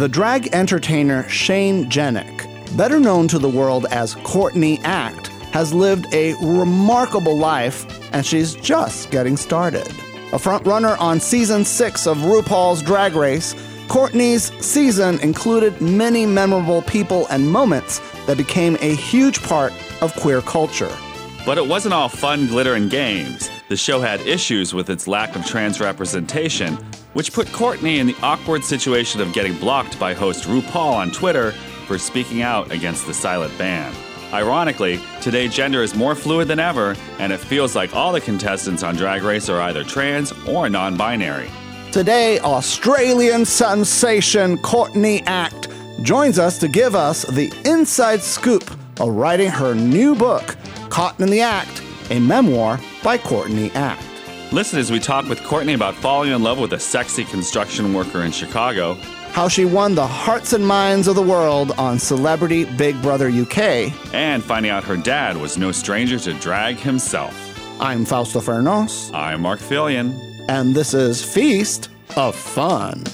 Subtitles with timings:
[0.00, 6.06] The drag entertainer Shane Jenek, better known to the world as Courtney Act, has lived
[6.14, 7.84] a remarkable life
[8.14, 9.86] and she's just getting started.
[10.32, 13.54] A frontrunner on season six of RuPaul's Drag Race,
[13.88, 20.40] Courtney's season included many memorable people and moments that became a huge part of queer
[20.40, 20.96] culture.
[21.44, 23.50] But it wasn't all fun, glitter, and games.
[23.68, 26.78] The show had issues with its lack of trans representation,
[27.12, 31.52] which put Courtney in the awkward situation of getting blocked by host RuPaul on Twitter
[31.86, 33.94] for speaking out against the silent ban.
[34.32, 38.84] Ironically, today gender is more fluid than ever, and it feels like all the contestants
[38.84, 41.50] on Drag Race are either trans or non binary.
[41.90, 45.68] Today, Australian sensation Courtney Act
[46.02, 48.70] joins us to give us the inside scoop
[49.00, 50.56] of writing her new book,
[50.90, 54.09] Caught in the Act, a memoir by Courtney Act.
[54.52, 58.22] Listen as we talk with Courtney about falling in love with a sexy construction worker
[58.22, 58.94] in Chicago,
[59.32, 63.92] how she won the hearts and minds of the world on Celebrity Big Brother UK,
[64.12, 67.34] and finding out her dad was no stranger to drag himself.
[67.80, 69.14] I'm Fausto Fernos.
[69.14, 73.04] I'm Marc Felion and this is Feast of Fun.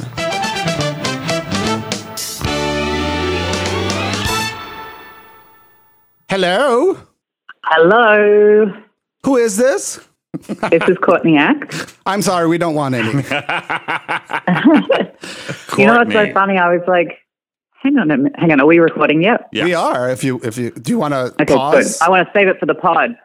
[6.30, 6.98] Hello.
[7.62, 8.82] Hello.
[9.24, 10.00] Who is this?
[10.70, 11.96] This is Courtney Act.
[12.06, 13.08] I'm sorry, we don't want any.
[15.78, 16.58] you know what's so funny?
[16.58, 17.18] I was like,
[17.82, 18.60] hang on, a minute, hang on.
[18.60, 19.48] Are we recording yet?
[19.52, 19.64] Yeah.
[19.64, 20.10] We are.
[20.10, 21.98] If you, if you, do you want to okay, pause?
[21.98, 22.04] Good.
[22.04, 23.16] I want to save it for the pod.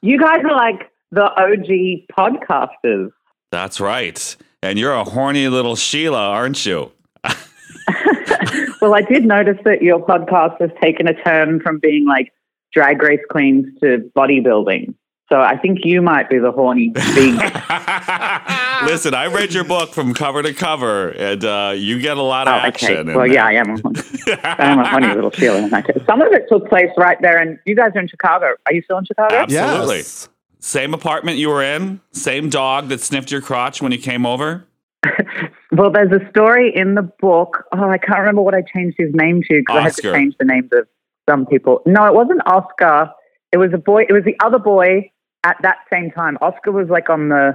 [0.00, 3.10] You guys are like the OG podcasters.
[3.50, 4.36] That's right.
[4.62, 6.92] And you're a horny little Sheila, aren't you?
[8.80, 12.32] well, I did notice that your podcast has taken a turn from being like
[12.72, 14.94] drag race queens to bodybuilding.
[15.28, 17.34] So I think you might be the horny big.
[18.90, 22.48] Listen, I read your book from cover to cover, and uh, you get a lot
[22.48, 23.10] of oh, action.
[23.10, 23.14] Okay.
[23.14, 23.76] Well, yeah, I am.
[24.42, 25.68] I am a horny little Sheila.
[26.06, 28.54] Some of it took place right there, and you guys are in Chicago.
[28.64, 29.34] Are you still in Chicago?
[29.36, 29.98] Absolutely.
[29.98, 30.30] Yes.
[30.60, 32.00] Same apartment you were in?
[32.12, 34.66] Same dog that sniffed your crotch when you came over?
[35.72, 37.64] well, there's a story in the book.
[37.72, 40.36] Oh, I can't remember what I changed his name to because I had to change
[40.38, 40.88] the names of
[41.28, 41.82] some people.
[41.84, 43.10] No, it wasn't Oscar.
[43.52, 44.04] It was a boy.
[44.08, 45.10] It was the other boy
[45.44, 46.38] at that same time.
[46.40, 47.52] Oscar was like on the.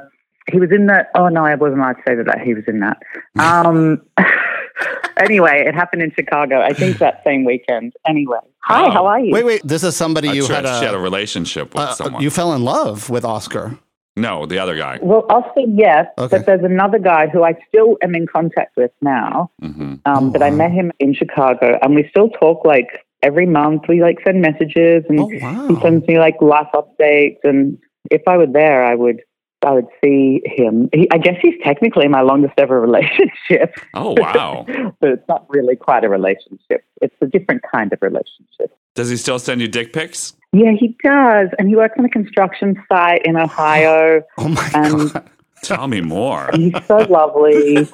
[0.52, 1.06] He was in the.
[1.16, 2.42] Oh no, I wasn't allowed to say that.
[2.42, 2.98] He was in that.
[3.40, 4.02] Um,
[5.18, 6.62] anyway, it happened in Chicago.
[6.62, 7.94] I think that same weekend.
[8.06, 8.92] Anyway, hi, oh.
[8.92, 9.34] how are you?
[9.34, 9.62] Wait, wait.
[9.64, 12.22] This is somebody you had a, she had a relationship with uh, someone.
[12.22, 13.78] You fell in love with Oscar.
[14.16, 15.00] No, the other guy.
[15.02, 16.38] Well, Oscar, yes, okay.
[16.38, 19.50] but there's another guy who I still am in contact with now.
[19.62, 19.82] Mm-hmm.
[19.82, 20.48] Um, oh, but wow.
[20.48, 23.84] I met him in Chicago, and we still talk like every month.
[23.88, 25.68] We like send messages, and oh, wow.
[25.68, 27.40] he sends me like life updates.
[27.44, 27.78] And
[28.12, 29.22] if I were there, I would
[29.64, 30.90] I would see him.
[30.94, 33.76] He, I guess he's technically my longest ever relationship.
[33.94, 34.66] Oh, wow.
[35.00, 36.84] but it's not really quite a relationship.
[37.02, 38.76] It's a different kind of relationship.
[38.96, 40.34] Does he still send you dick pics?
[40.52, 41.50] Yeah, he does.
[41.58, 44.22] And he works on a construction site in Ohio.
[44.38, 45.30] Oh, my and God.
[45.64, 46.50] Tell me more.
[46.54, 47.88] He's so lovely.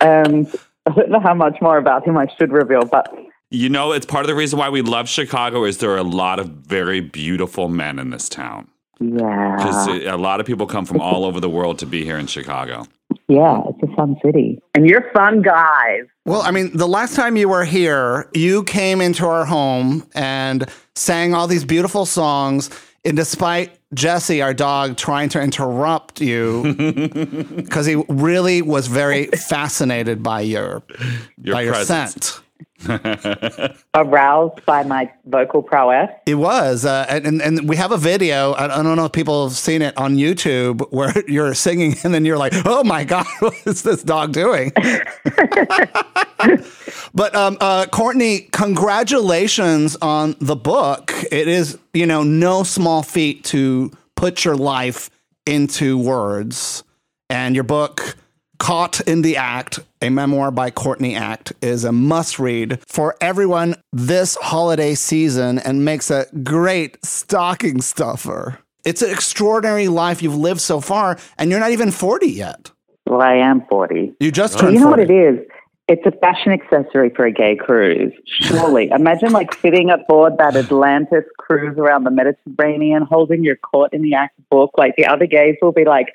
[0.00, 0.52] and um,
[0.86, 3.14] I don't know how much more about him I should reveal, but
[3.50, 6.02] you know, it's part of the reason why we love Chicago is there are a
[6.02, 8.68] lot of very beautiful men in this town.
[9.00, 9.56] Yeah.
[9.56, 12.18] Because uh, a lot of people come from all over the world to be here
[12.18, 12.86] in Chicago.
[13.28, 14.60] Yeah, it's a fun city.
[14.74, 16.02] And you're fun guys.
[16.24, 20.68] Well, I mean, the last time you were here, you came into our home and
[20.94, 22.70] sang all these beautiful songs.
[23.04, 26.74] And despite Jesse, our dog, trying to interrupt you
[27.56, 30.82] because he really was very fascinated by your,
[31.42, 32.40] your by your scent.
[33.94, 36.10] aroused by my vocal prowess.
[36.26, 38.52] It was, uh, and and we have a video.
[38.52, 42.14] I, I, don't know if people have seen it on YouTube where you're singing and
[42.14, 44.72] then you're like, "Oh my god, what is this dog doing?"
[47.14, 51.12] but um, uh, Courtney, congratulations on the book.
[51.30, 55.10] It is, you know, no small feat to put your life
[55.46, 56.82] into words,
[57.28, 58.16] and your book
[58.60, 63.74] Caught in the Act, a memoir by Courtney Act, is a must read for everyone
[63.90, 68.58] this holiday season and makes a great stocking stuffer.
[68.84, 72.70] It's an extraordinary life you've lived so far, and you're not even 40 yet.
[73.06, 74.12] Well, I am 40.
[74.20, 75.02] You just turned You know 40.
[75.04, 75.46] what it is?
[75.88, 78.12] It's a fashion accessory for a gay cruise.
[78.26, 78.90] Surely.
[78.90, 84.12] Imagine like sitting aboard that Atlantis cruise around the Mediterranean, holding your Caught in the
[84.12, 84.72] Act book.
[84.76, 86.08] Like the other gays will be like,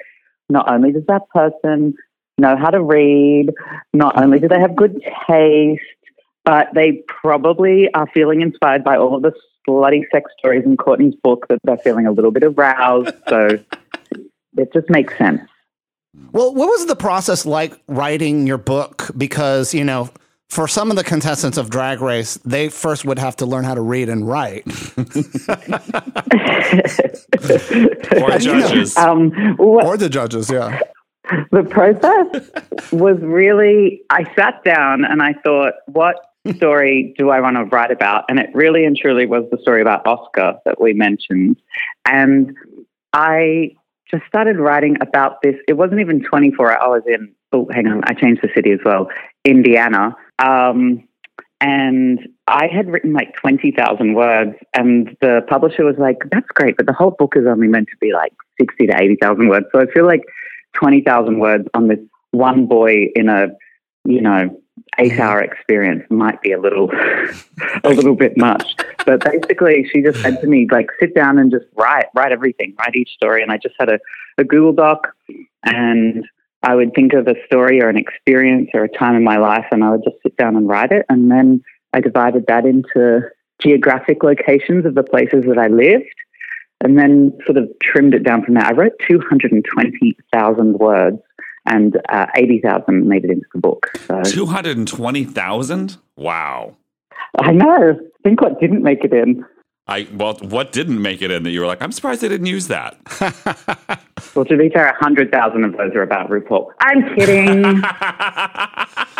[0.48, 1.96] not only does that person
[2.38, 3.52] know how to read.
[3.94, 5.82] Not only do they have good taste,
[6.44, 9.34] but they probably are feeling inspired by all of the
[9.66, 13.16] bloody sex stories in Courtney's book that they're feeling a little bit aroused.
[13.28, 13.48] So
[14.58, 15.42] it just makes sense.
[16.32, 19.12] Well, what was the process like writing your book?
[19.18, 20.10] Because, you know,
[20.50, 23.74] for some of the contestants of Drag Race, they first would have to learn how
[23.74, 24.66] to read and write.
[28.16, 28.98] Or judges.
[28.98, 30.80] Um, what, or the judges, yeah.
[31.52, 32.50] the process
[32.92, 36.16] was really, I sat down and I thought, what
[36.56, 38.26] story do I want to write about?
[38.30, 41.58] And it really and truly was the story about Oscar that we mentioned.
[42.06, 42.56] And
[43.14, 43.76] I
[44.12, 45.56] just started writing about this.
[45.68, 49.10] It wasn't even 24 hours in, oh, hang on, I changed the city as well,
[49.44, 50.16] Indiana.
[50.40, 51.08] Um,
[51.62, 56.86] and I had written like 20,000 words, and the publisher was like, that's great, but
[56.86, 59.66] the whole book is only meant to be like 60 to 80,000 words.
[59.72, 60.22] So I feel like
[60.76, 62.00] 20,000 words on this
[62.32, 63.48] one boy in a,
[64.06, 64.62] you know,
[65.00, 65.52] eight hour mm-hmm.
[65.52, 66.92] experience might be a little,
[67.84, 68.76] a little bit much.
[69.06, 72.76] But basically, she just said to me, like, sit down and just write, write everything,
[72.78, 73.42] write each story.
[73.42, 74.00] And I just had a,
[74.38, 75.08] a Google Doc
[75.64, 76.26] and
[76.64, 79.66] I would think of a story or an experience or a time in my life
[79.72, 81.06] and I would just sit down and write it.
[81.10, 81.64] And then
[81.94, 83.22] I divided that into
[83.62, 86.14] geographic locations of the places that I lived
[86.84, 88.66] and then sort of trimmed it down from there.
[88.66, 91.18] I wrote 220,000 words
[91.66, 93.92] and uh, 80,000 made it into the book.
[94.06, 95.98] So 220,000?
[96.16, 96.76] Wow.
[97.40, 98.00] I know.
[98.24, 99.46] Think what didn't make it in.
[99.88, 102.48] I well, what didn't make it in that you were like, I'm surprised they didn't
[102.48, 102.98] use that.
[104.36, 106.68] Well, to be fair, 100,000 of those are about RuPaul.
[106.82, 107.64] I'm kidding.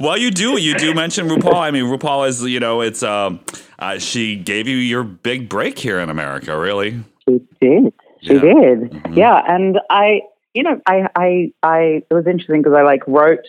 [0.00, 1.54] well, you do you do mention RuPaul.
[1.54, 3.40] I mean, RuPaul is you know it's um
[3.78, 7.02] uh, she gave you your big break here in America, really.
[7.28, 7.92] She did.
[8.22, 8.40] She Yeah.
[8.40, 8.78] did.
[8.90, 9.16] Mhm.
[9.16, 10.20] Yeah, and I,
[10.54, 11.78] you know, I, I, I.
[12.10, 13.40] It was interesting because I like wrote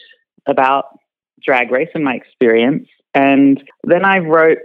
[0.45, 0.85] about
[1.43, 4.59] drag race and my experience, and then I wrote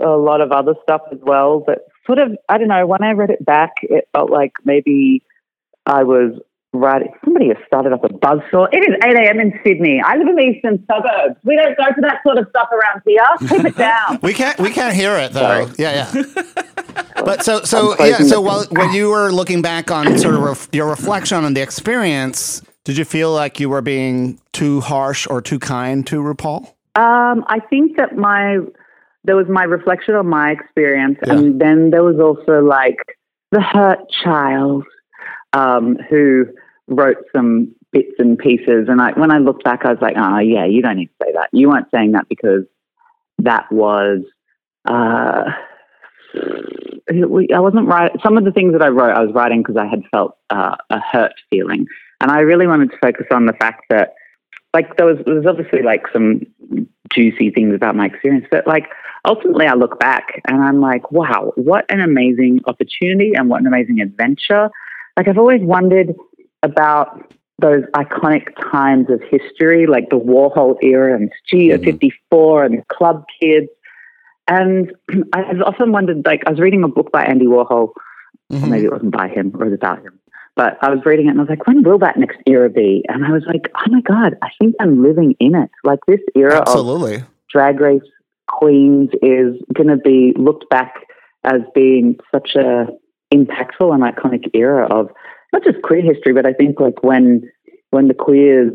[0.00, 1.62] a lot of other stuff as well.
[1.68, 2.84] That sort of, I don't know.
[2.86, 5.22] When I read it back, it felt like maybe
[5.86, 6.40] I was
[6.74, 7.12] writing.
[7.24, 8.68] Somebody has started up a buzzsaw.
[8.72, 9.40] It is eight a.m.
[9.40, 10.00] in Sydney.
[10.04, 11.36] I live in the eastern suburbs.
[11.44, 13.24] We don't go for that sort of stuff around here.
[13.48, 14.18] Keep it down.
[14.22, 15.40] We can't we can't hear it though.
[15.40, 15.66] Sorry.
[15.78, 16.42] Yeah, yeah.
[17.24, 18.18] But so so yeah.
[18.18, 21.62] So while when you were looking back on sort of ref, your reflection on the
[21.62, 26.66] experience, did you feel like you were being too harsh or too kind to RuPaul?
[26.96, 28.58] Um, I think that my
[29.24, 31.32] there was my reflection on my experience, Yeah.
[31.34, 32.98] and then there was also like
[33.52, 34.84] the hurt child
[35.54, 36.46] um, who
[36.88, 38.88] wrote some bits and pieces.
[38.88, 41.24] And I, when I looked back, I was like, "Oh, yeah, you don't need to
[41.24, 41.50] say that.
[41.52, 42.64] You weren't saying that because
[43.38, 44.20] that was."
[44.86, 45.44] Uh,
[46.36, 48.10] I wasn't right.
[48.22, 50.76] Some of the things that I wrote, I was writing because I had felt uh,
[50.90, 51.86] a hurt feeling,
[52.20, 54.14] and I really wanted to focus on the fact that,
[54.72, 56.40] like, there was, there was obviously like some
[57.12, 58.88] juicy things about my experience, but like
[59.24, 63.66] ultimately, I look back and I'm like, wow, what an amazing opportunity and what an
[63.66, 64.70] amazing adventure.
[65.16, 66.14] Like, I've always wondered
[66.64, 71.84] about those iconic times of history, like the Warhol era and Studio Mhm.
[71.84, 73.68] 54 and Club Kids.
[74.48, 74.92] And
[75.32, 77.90] I've often wondered, like, I was reading a book by Andy Warhol,
[78.50, 80.18] or maybe it wasn't by him or it was about him.
[80.56, 83.04] But I was reading it and I was like, when will that next era be?
[83.08, 85.70] And I was like, oh my God, I think I'm living in it.
[85.82, 86.86] Like this era of
[87.50, 88.02] drag race
[88.48, 90.94] queens is going to be looked back
[91.44, 92.86] as being such a
[93.32, 95.10] impactful and iconic era of
[95.54, 97.50] not just queer history, but I think like when
[97.90, 98.72] when the queers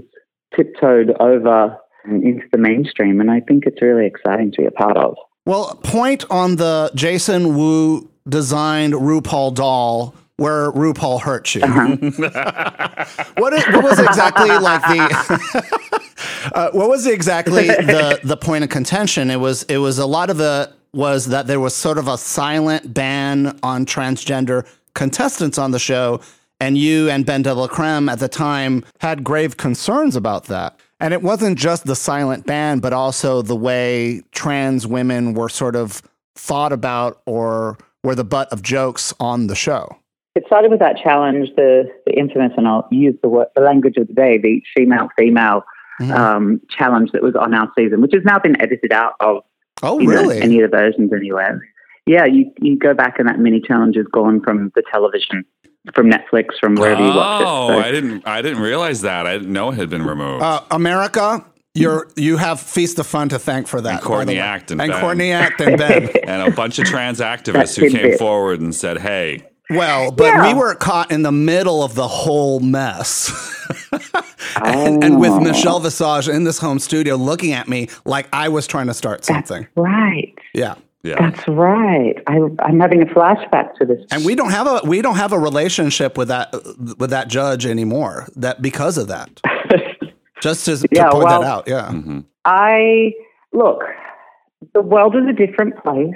[0.56, 4.98] tiptoed over into the mainstream, and I think it's really exciting to be a part
[4.98, 5.16] of.
[5.46, 11.62] Well, point on the Jason Wu designed RuPaul doll where RuPaul hurt you.
[13.36, 18.70] what, is, what was exactly like the uh, what was exactly the the point of
[18.70, 19.30] contention?
[19.30, 22.18] It was it was a lot of it was that there was sort of a
[22.18, 26.22] silent ban on transgender contestants on the show,
[26.60, 30.80] and you and Ben de la Creme at the time had grave concerns about that.
[31.00, 35.76] And it wasn't just the silent ban, but also the way trans women were sort
[35.76, 36.02] of
[36.36, 39.96] thought about or were the butt of jokes on the show.
[40.36, 43.96] It started with that challenge, the, the infamous, and I'll use the word, the language
[43.98, 45.64] of the day, the female female
[46.02, 46.12] Mhm.
[46.16, 49.44] um, challenge that was on our season, which has now been edited out of
[49.84, 50.42] Oh, you know, really?
[50.42, 51.62] any of the versions anywhere.
[52.06, 55.44] Yeah, you you go back and that mini challenge is gone from the television,
[55.94, 57.48] from Netflix, from wherever you watch it.
[57.48, 59.26] Oh, So- I didn't I didn't realize that.
[59.28, 60.44] I didn't know it had been removed.
[60.44, 63.94] Uh, America, you're you have Feast of Fun to thank for that.
[63.94, 64.42] And Courtney by.
[64.42, 65.02] Act and and Ben.
[65.02, 66.10] Courtney Act and Ben.
[66.28, 68.20] and a bunch of trans activists who came tidbit.
[68.20, 70.48] forward and said, "Hey, Well, but Yeah.
[70.48, 73.32] we were caught in the middle of the whole mess.
[74.64, 75.40] and, and with Oh.
[75.40, 79.24] Michelle Visage in this home studio looking at me like I was trying to start
[79.26, 79.68] something.
[79.76, 80.34] right.
[80.54, 80.74] Yeah.
[81.04, 82.16] Yeah, That's right.
[82.28, 84.04] I, I'm having a flashback to this.
[84.12, 86.52] And we don't have a we don't have a relationship with that
[86.98, 88.28] with that judge anymore.
[88.36, 89.30] That because of that.
[90.42, 91.68] Just to, to Yeah, point well- that out.
[91.68, 91.90] Yeah.
[91.90, 92.26] Mhm.
[92.46, 93.14] I
[93.54, 93.84] look,
[94.74, 96.16] the world is a different place.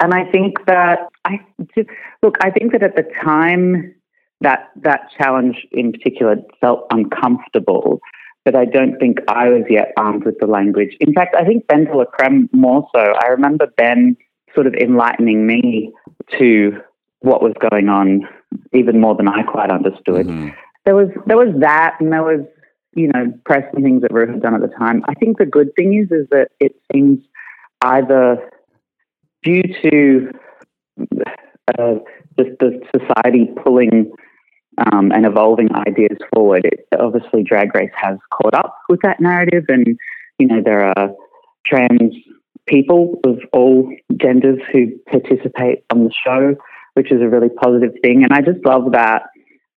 [0.00, 1.38] And I think that I
[2.22, 3.94] look, I think that at the time
[4.40, 8.00] that that challenge in particular felt uncomfortable,
[8.44, 10.96] but I don't think I was yet armed with the language.
[11.00, 13.00] In fact, I think Ben de la Creme more so.
[13.00, 14.16] I remember Ben
[14.54, 15.92] sort of enlightening me
[16.38, 16.80] to
[17.20, 18.28] what was going on
[18.72, 20.26] even more than I quite understood.
[20.26, 20.48] Mm-hmm.
[20.84, 22.40] There was there was that and there was,
[22.94, 25.02] you know, press and things that Ru had done at the time.
[25.08, 27.20] I think the good thing is is that it seems
[27.82, 28.50] either
[29.44, 30.32] due to
[31.78, 31.94] uh,
[32.38, 34.12] just the society pulling
[34.78, 39.64] um, and evolving ideas forward, it, obviously Drag Race has caught up with that narrative,
[39.68, 39.86] and
[40.38, 41.10] you know there are
[41.66, 42.14] trans
[42.66, 46.54] people of all genders who participate on the show,
[46.94, 48.22] which is a really positive thing.
[48.22, 49.24] And I just love that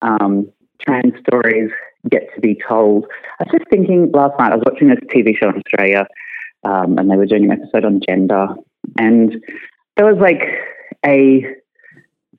[0.03, 0.51] um,
[0.87, 1.71] trans stories
[2.11, 3.07] get to be told.
[3.41, 6.07] I was just thinking last night, I was watching this TV show in Australia,
[6.65, 8.49] um, and they were doing an episode on gender,
[8.99, 9.43] and
[9.97, 10.43] there was like
[11.07, 11.45] a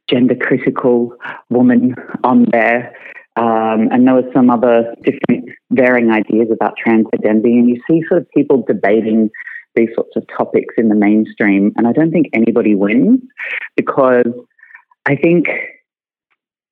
[0.09, 1.15] gender critical
[1.49, 2.95] woman on there.
[3.37, 7.57] Um, and there were some other different varying ideas about trans identity.
[7.57, 9.29] And you see sort of people debating
[9.75, 11.73] these sorts of topics in the mainstream.
[11.75, 13.19] And I don't think anybody wins
[13.75, 14.31] because
[15.05, 15.47] I think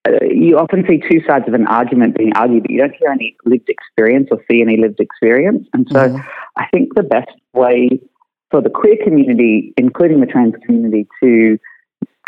[0.08, 3.10] uh, you often see two sides of an argument being argued, but you don't hear
[3.10, 5.68] any lived experience or see any lived experience.
[5.74, 6.25] And so mm.
[6.58, 8.00] I think the best way
[8.52, 11.58] for the queer community, including the trans community, to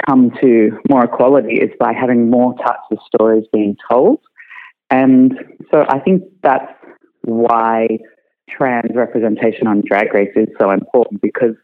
[0.08, 4.20] come to more equality is by having more types of stories being told.
[4.90, 5.34] And
[5.72, 6.72] so I think that's
[7.24, 8.00] why
[8.50, 11.56] trans representation on Drag Race is so important because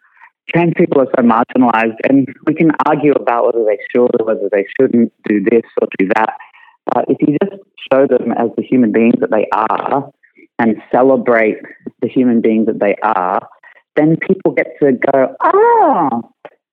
[0.50, 4.50] trans people are so marginalized and we can argue about whether they should or whether
[4.52, 6.36] they shouldn't do this or do that.
[6.94, 7.62] But if you just
[7.92, 10.12] show them as the human beings that they are
[10.58, 11.58] and celebrate
[12.02, 13.48] the human beings that they are,
[13.96, 16.22] then people get to go, oh,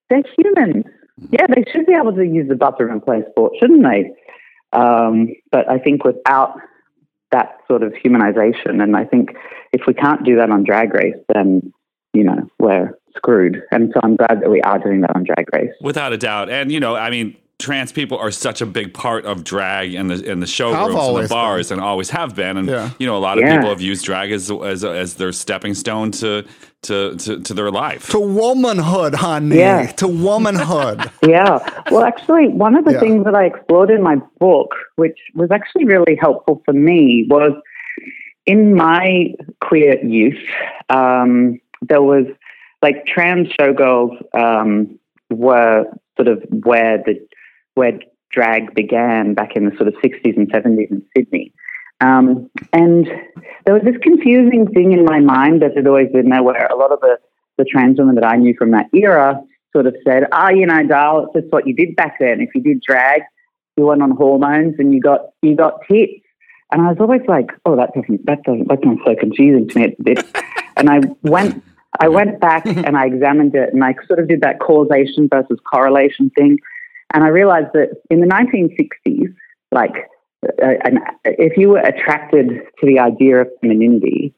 [0.08, 0.84] they're humans.
[1.30, 4.12] Yeah, they should be able to use the bathroom and play sport, shouldn't they?
[4.72, 6.58] Um, but I think without
[7.32, 9.30] that sort of humanization, and I think
[9.72, 11.72] if we can't do that on Drag Race, then
[12.12, 13.62] you know we're screwed.
[13.70, 16.50] And so I'm glad that we are doing that on Drag Race, without a doubt.
[16.50, 20.10] And you know, I mean, trans people are such a big part of drag and
[20.10, 21.78] the in the showrooms and the bars been.
[21.78, 22.90] and always have been and yeah.
[23.00, 23.56] you know a lot of yeah.
[23.56, 26.46] people have used drag as, as as their stepping stone to
[26.82, 29.86] to to, to their life to womanhood honey yeah.
[29.86, 31.58] to womanhood yeah
[31.90, 33.00] well actually one of the yeah.
[33.00, 37.60] things that I explored in my book which was actually really helpful for me was
[38.46, 40.38] in my queer youth
[40.90, 42.26] um, there was
[42.82, 44.96] like trans showgirls um,
[45.28, 45.86] were
[46.16, 47.20] sort of where the
[47.78, 47.98] where
[48.30, 51.52] drag began back in the sort of 60s and 70s in Sydney.
[52.00, 53.06] Um, and
[53.64, 56.76] there was this confusing thing in my mind that had always been there where a
[56.76, 57.18] lot of the,
[57.56, 59.40] the trans women that I knew from that era
[59.72, 62.40] sort of said, oh, you know, Dal, it's just what you did back then.
[62.40, 63.22] If you did drag,
[63.76, 66.24] you went on hormones and you got you got tits.
[66.70, 69.78] And I was always like, oh, that doesn't that doesn't that sounds so confusing to
[69.78, 69.84] me.
[69.86, 70.24] It's a bit.
[70.76, 71.62] and I went
[72.00, 75.58] I went back and I examined it and I sort of did that causation versus
[75.70, 76.58] correlation thing.
[77.14, 79.34] And I realized that in the 1960s,
[79.72, 79.94] like,
[80.44, 84.34] uh, and if you were attracted to the idea of femininity,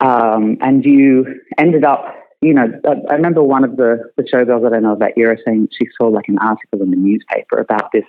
[0.00, 2.66] um, and you ended up, you know,
[3.08, 5.86] I remember one of the, the showgirls that I know of that era saying she
[5.96, 8.04] saw like an article in the newspaper about this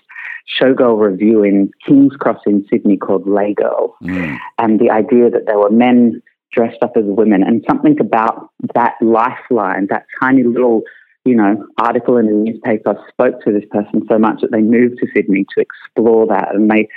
[0.60, 4.38] showgirl review in King's Cross in Sydney called Les Girl, mm.
[4.58, 6.22] and the idea that there were men
[6.52, 10.82] dressed up as women, and something about that lifeline, that tiny little
[11.26, 15.00] you know, article in the newspaper spoke to this person so much that they moved
[15.00, 16.88] to Sydney to explore that, and they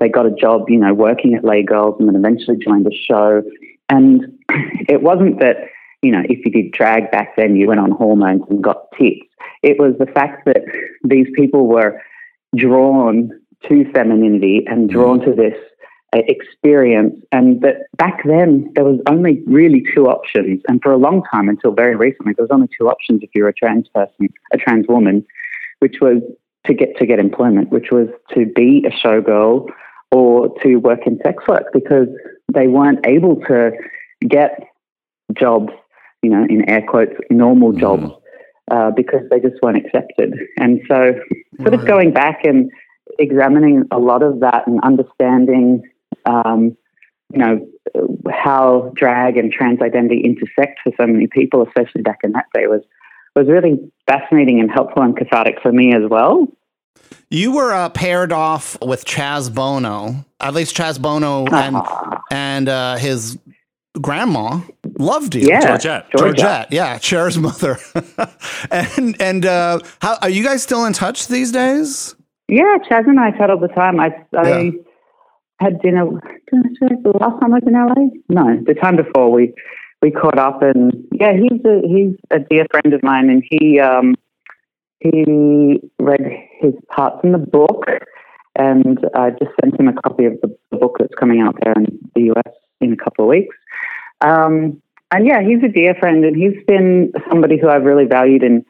[0.00, 2.94] they got a job, you know, working at Les Girls, and then eventually joined the
[2.94, 3.42] show.
[3.88, 4.38] And
[4.88, 5.56] it wasn't that
[6.02, 9.26] you know, if you did drag back then, you went on hormones and got tits.
[9.62, 10.62] It was the fact that
[11.04, 12.02] these people were
[12.56, 13.30] drawn
[13.68, 15.54] to femininity and drawn to this
[16.18, 17.14] experience.
[17.32, 21.48] And that back then there was only really two options, and for a long time
[21.48, 24.58] until very recently, there was only two options if you were a trans person, a
[24.58, 25.24] trans woman,
[25.78, 26.22] which was
[26.66, 29.68] to get to get employment, which was to be a showgirl
[30.10, 32.08] or to work in sex work because
[32.52, 33.72] they weren't able to
[34.28, 34.60] get
[35.32, 35.72] jobs,
[36.22, 37.80] you know, in air quotes, normal mm.
[37.80, 38.12] jobs.
[38.70, 40.32] Uh, because they just weren't accepted.
[40.56, 41.12] And so,
[41.60, 42.70] sort of going back and
[43.18, 45.82] examining a lot of that and understanding
[46.26, 46.76] um,
[47.32, 47.66] you know,
[48.30, 52.66] how drag and trans identity intersect for so many people, especially back in that day,
[52.66, 52.82] was
[53.34, 56.46] was really fascinating and helpful and cathartic for me as well.
[57.30, 62.18] You were uh, paired off with Chaz Bono, at least Chaz Bono and uh-huh.
[62.30, 63.38] and uh, his
[64.00, 64.60] grandma
[64.98, 65.48] loved you.
[65.48, 66.10] Yeah, Georgette.
[66.10, 66.24] Georgia.
[66.24, 67.78] Georgette, yeah, Cher's mother.
[68.70, 72.14] and and uh, how are you guys still in touch these days?
[72.48, 73.98] Yeah, Chaz and I chat all the time.
[73.98, 74.70] I, I Yeah.
[75.62, 76.04] Had dinner
[76.50, 78.10] the last time I was in LA.
[78.28, 79.54] No, the time before we
[80.00, 83.78] we caught up, and yeah, he's a he's a dear friend of mine, and he
[83.78, 84.14] um
[85.00, 86.20] he read
[86.60, 87.86] his parts in the book,
[88.56, 91.74] and I just sent him a copy of the, the book that's coming out there
[91.74, 93.56] in the US in a couple of weeks.
[94.20, 98.42] Um, and yeah, he's a dear friend, and he's been somebody who I've really valued
[98.42, 98.64] in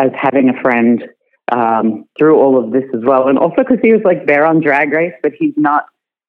[0.00, 1.04] as having a friend
[1.52, 3.28] um, through all of this as well.
[3.28, 5.86] And also because he was like there on Drag Race, but he's not,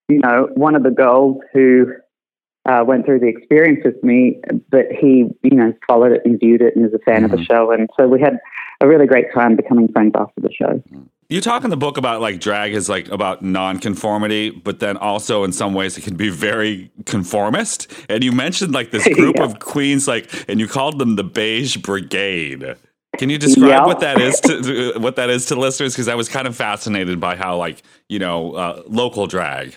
[0.08, 1.88] you know, one of the girls who
[2.68, 4.40] uh, went through the experience with me,
[4.72, 7.44] but he, you know, followed it and viewed it and is a fan of the
[7.44, 7.72] show.
[7.72, 8.40] And so we had
[8.82, 10.84] a really great time becoming friends after the show.
[11.30, 15.44] You talk in the book about like drag is like about nonconformity, but then also
[15.44, 17.92] in some ways it can be very conformist.
[18.10, 19.46] And you mentioned like this group Yeah.
[19.46, 22.76] of queens, like, and you called them the Beige Brigade.
[23.18, 23.86] Can you describe Yeah.
[23.86, 24.62] what that is to
[24.94, 25.94] to- what that is to listeners?
[25.94, 29.76] Because I was kind of fascinated by how like you know uh, local drag.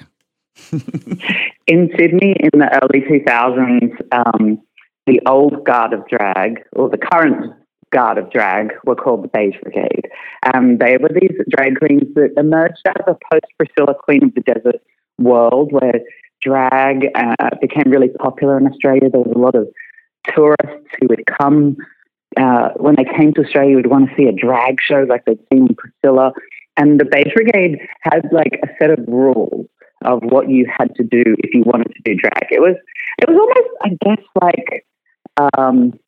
[1.66, 4.60] in Sydney in the early 2000s, um,
[5.06, 7.54] the old guard of drag, or the current
[7.90, 10.08] guard of drag, were called the Beige Brigade.
[10.52, 14.34] Um, they were these drag queens that emerged out of a post Priscilla Queen of
[14.34, 14.82] the Desert
[15.18, 16.00] world where
[16.42, 19.08] drag uh, became really popular in Australia.
[19.10, 19.68] There was a lot of
[20.34, 21.76] tourists who would come.
[22.36, 25.38] Uh, when they came to Australia, would want to see a drag show like they'd
[25.52, 26.32] seen in Priscilla.
[26.76, 29.66] And the Beige Brigade had like a set of rules
[30.04, 32.46] of what you had to do if you wanted to do drag.
[32.50, 32.76] It was
[33.18, 34.86] it was almost, I guess, like
[35.58, 35.98] um,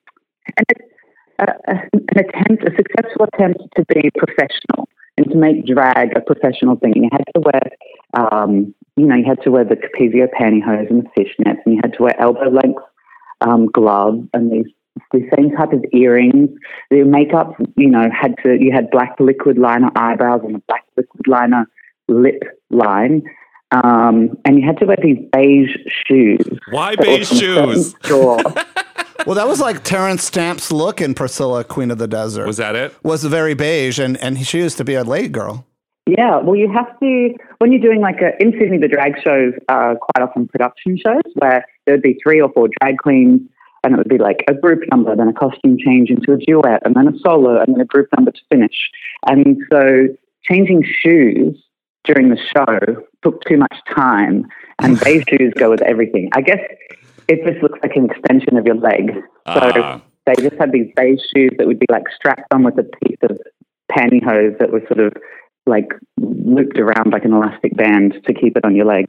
[0.57, 0.65] an,
[1.39, 6.93] an attempt, a successful attempt to be professional and to make drag a professional thing.
[6.97, 7.63] You had to wear,
[8.15, 11.81] um, you know, you had to wear the Capezio pantyhose and the fishnets, and you
[11.83, 12.83] had to wear elbow length
[13.41, 14.67] um, gloves and these
[15.13, 16.51] the same type of earrings.
[16.91, 20.85] The makeup, you know, had to you had black liquid liner eyebrows and a black
[20.97, 21.67] liquid liner
[22.09, 23.23] lip line.
[23.73, 26.41] Um, and you had to wear these beige shoes.
[26.71, 27.95] Why beige shoes?
[29.27, 32.47] Well, that was like Terence Stamp's look in Priscilla, Queen of the Desert.
[32.47, 32.95] Was that it?
[33.05, 35.67] was very beige, and and she used to be a lady girl.
[36.07, 39.53] Yeah, well, you have to when you're doing like a in Sydney, the drag shows
[39.69, 43.43] are quite often production shows where there would be three or four drag queens,
[43.85, 46.81] and it would be like a group number, then a costume change into a duet,
[46.87, 48.91] and then a solo, and then a group number to finish.
[49.27, 50.09] And so,
[50.43, 51.63] changing shoes
[52.05, 54.47] during the show took too much time,
[54.83, 56.29] and beige shoes go with everything.
[56.35, 56.61] I guess
[57.29, 59.13] it just looks like an extension of your leg.
[59.47, 60.01] So Ah.
[60.27, 63.19] they just had these beige shoes that would be like strapped on with a piece
[63.23, 63.39] of
[63.91, 65.13] pantyhose that was sort of
[65.67, 69.07] like looped around like an elastic band to keep it on your leg.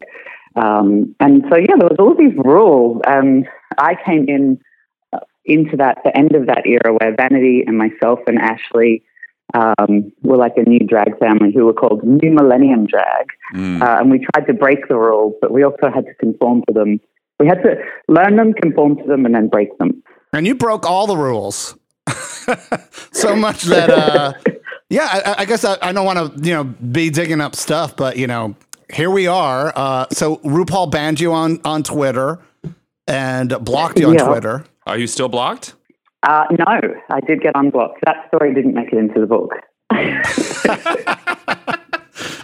[0.55, 3.01] Um, and so, yeah, there was all these rules.
[3.07, 3.47] And
[3.77, 4.59] I came in
[5.13, 9.03] uh, into that, the end of that era where Vanity and myself and Ashley
[9.53, 13.27] um, were like a new drag family who were called New Millennium Drag.
[13.53, 13.81] Mm.
[13.81, 16.73] Uh, and we tried to break the rules, but we also had to conform to
[16.73, 16.99] them.
[17.39, 17.75] We had to
[18.07, 20.03] learn them, conform to them, and then break them.
[20.33, 21.75] And you broke all the rules.
[23.11, 24.33] so much that, uh,
[24.89, 27.95] yeah, I, I guess I, I don't want to, you know, be digging up stuff,
[27.95, 28.55] but you know,
[28.91, 29.73] here we are.
[29.75, 32.39] Uh, so RuPaul banned you on on Twitter
[33.07, 34.27] and blocked you on Yeah.
[34.27, 34.65] Twitter.
[34.85, 35.75] Are you still blocked?
[36.23, 36.79] Uh, no,
[37.09, 37.99] I did get unblocked.
[38.05, 39.53] That story didn't make it into the book.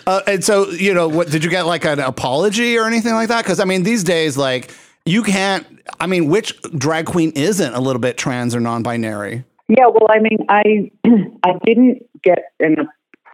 [0.08, 3.28] Uh, and so, you know, what did you get like an apology or anything like
[3.28, 3.44] that?
[3.44, 4.74] Because I mean, these days, like
[5.06, 5.68] you can't.
[6.00, 9.44] I mean, which drag queen isn't a little bit trans or non-binary?
[9.68, 10.92] Yeah, well, I mean, I
[11.44, 12.88] I didn't get an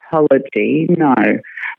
[0.07, 1.13] apology, no,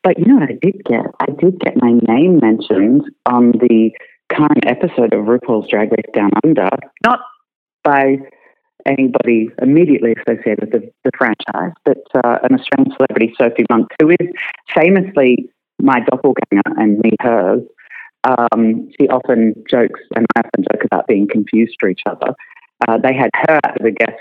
[0.05, 1.07] but you know what I did get?
[1.18, 3.90] I did get my name mentioned on the
[4.33, 6.68] current episode of RuPaul's Drag Race Down Under,
[7.05, 7.18] not
[7.83, 8.18] by
[8.87, 14.11] anybody immediately associated with the, the franchise, but uh, an Australian celebrity, Sophie Monk, who
[14.11, 14.29] is
[14.75, 15.49] famously
[15.81, 17.62] my doppelganger and me hers.
[18.25, 22.35] Um, she often jokes, and I often joke about being confused for each other.
[22.88, 24.20] Uh, they had her as a guest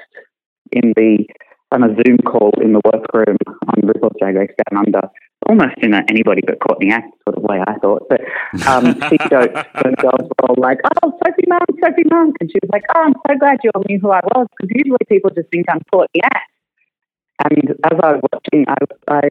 [0.71, 1.25] in the
[1.71, 5.09] on a Zoom call in the workroom on RuPaul's Drag Race Down Under,
[5.47, 8.07] almost in a anybody but Courtney Act sort of way, I thought.
[8.09, 8.21] But
[8.67, 12.59] um, she joked, the girls were all like, "Oh, Sophie Monk, Sophie Monk," and she
[12.61, 15.31] was like, "Oh, I'm so glad you all knew who I was because usually people
[15.35, 16.49] just think I'm Courtney Act."
[17.43, 18.75] And as I was watching, I,
[19.07, 19.21] I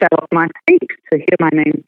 [0.00, 1.84] fell off my feet to hear my name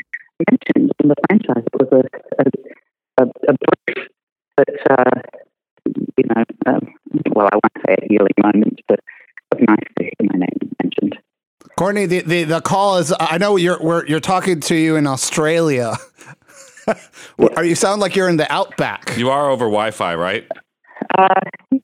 [0.50, 1.64] mentioned in the franchise.
[1.72, 3.54] It was a a, a, a
[3.86, 4.08] brief,
[4.56, 5.20] but uh,
[5.86, 6.94] you know, um,
[7.34, 10.65] well, I won't say a healing moment, but it was nice to hear my name.
[11.76, 13.12] Courtney, the, the, the call is.
[13.20, 15.94] I know you're we're, you're talking to you in Australia,
[17.56, 19.16] Are you sound like you're in the outback?
[19.16, 20.46] You are over Wi-Fi, right?
[21.18, 21.28] Uh,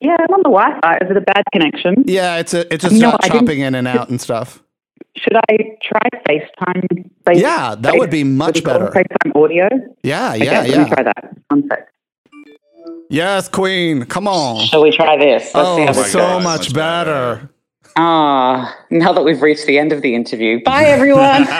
[0.01, 0.97] yeah, I'm on the Wi-Fi.
[1.03, 2.03] Is it a bad connection?
[2.07, 4.63] Yeah, it's a, it's just No, not I chopping in and out and stuff.
[5.17, 7.09] Should I try FaceTime?
[7.27, 8.93] Face- Yeah, that would be much what do you call it?
[8.93, 9.05] better.
[9.25, 9.67] FaceTime audio.
[10.03, 11.37] Yeah, Okay, yeah, let me try that.
[11.49, 11.87] One sec.
[13.09, 14.05] Yes, Queen.
[14.05, 14.65] Come on.
[14.65, 15.53] Shall we try this?
[15.53, 17.35] Let's see Oh, how so God, much much better.
[17.35, 17.49] better.
[17.95, 20.61] Ah, now that we've reached the end of the interview.
[20.63, 21.47] Bye, everyone.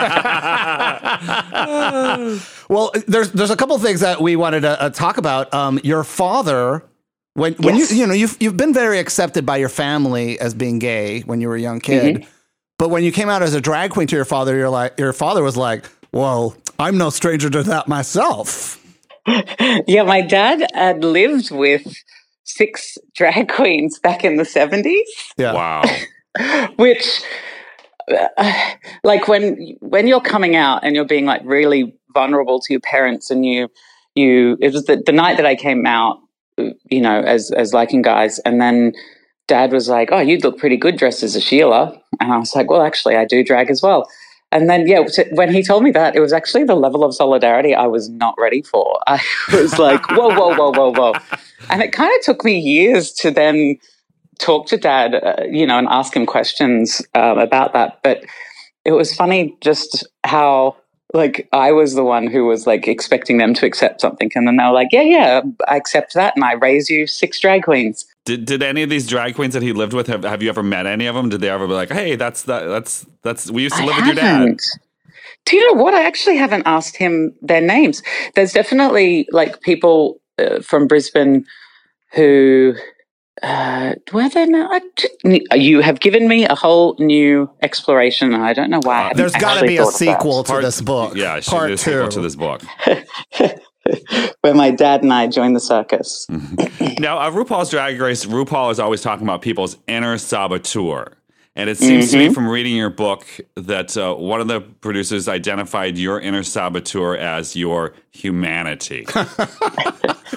[2.68, 5.52] Well, there's there's a couple things that we wanted to uh, talk about.
[5.52, 6.82] Um, your father,
[7.34, 7.92] when when Yes.
[7.92, 11.40] you you know you've you've been very accepted by your family as being gay when
[11.42, 12.28] you were a young kid, Mm-hmm.
[12.78, 15.12] but when you came out as a drag queen to your father, you're like your
[15.12, 18.80] father was like, "Well, I'm no stranger to that myself."
[19.86, 21.86] yeah, my dad had lived with
[22.44, 25.00] six drag queens back in the 70s.
[25.36, 25.82] Yeah, Wow.
[26.76, 27.22] which
[28.10, 32.80] uh, like when when you're coming out and you're being like really vulnerable to your
[32.80, 33.68] parents and you
[34.14, 36.18] you it was the, the night that i came out
[36.90, 38.92] you know as as liking guys and then
[39.48, 41.98] dad was like oh you'd look pretty good dressed as a sheila.
[42.20, 44.08] And i was like well actually i do drag as well.
[44.52, 45.00] And then yeah
[45.32, 48.34] when he told me that it was actually the level of solidarity i was not
[48.38, 49.00] ready for.
[49.06, 49.20] I
[49.52, 51.12] was like whoa whoa whoa whoa whoa.
[51.70, 53.78] And it kind of took me years to then
[54.38, 58.00] talk to dad, uh, you know, and ask him questions um, about that.
[58.02, 58.24] But
[58.84, 60.76] it was funny just how
[61.14, 64.56] like I was the one who was like expecting them to accept something, and then
[64.56, 68.04] they were like, "Yeah, yeah, I accept that," and I raise you six drag queens.
[68.24, 70.62] Did did any of these drag queens that he lived with have, have you ever
[70.62, 71.28] met any of them?
[71.28, 73.96] Did they ever be like, "Hey, that's that that's that's we used to I live
[73.96, 74.58] with your dad."
[75.46, 75.94] Do you know what?
[75.94, 78.02] I actually haven't asked him their names.
[78.34, 81.46] There's definitely like people uh, from Brisbane
[82.12, 82.74] who.
[83.42, 84.68] Uh, were there no?
[84.70, 89.10] I just- You have given me a whole new exploration, and I don't know why.
[89.10, 89.98] I there's got to be a thought of that.
[90.18, 91.16] sequel to Part- this book.
[91.16, 92.10] Yeah, it should part be a sequel two.
[92.12, 92.62] to this book.
[94.40, 96.26] where my dad and I joined the circus.
[97.00, 101.16] Now, uh, RuPaul's Drag Race, RuPaul is always talking about people's inner saboteur.
[101.56, 105.28] And it seems to me from reading your book that uh, one of the producers
[105.28, 109.06] identified your inner saboteur as your humanity.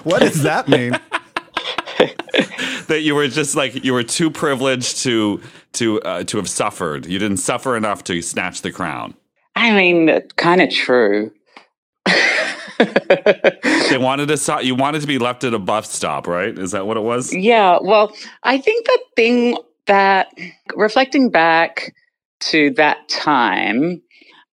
[0.04, 0.94] What does that mean?
[2.88, 5.42] That you were just like you were too privileged to
[5.74, 7.06] to uh, to have suffered.
[7.06, 9.14] You didn't suffer enough to snatch the crown.
[9.56, 11.32] I mean, kind of true.
[12.78, 16.58] They wanted to so- you wanted to be left at a bus stop, right?
[16.58, 17.34] Is that what it was?
[17.34, 20.28] Yeah, well, I think the thing that
[20.76, 21.94] reflecting back
[22.42, 24.02] to that time,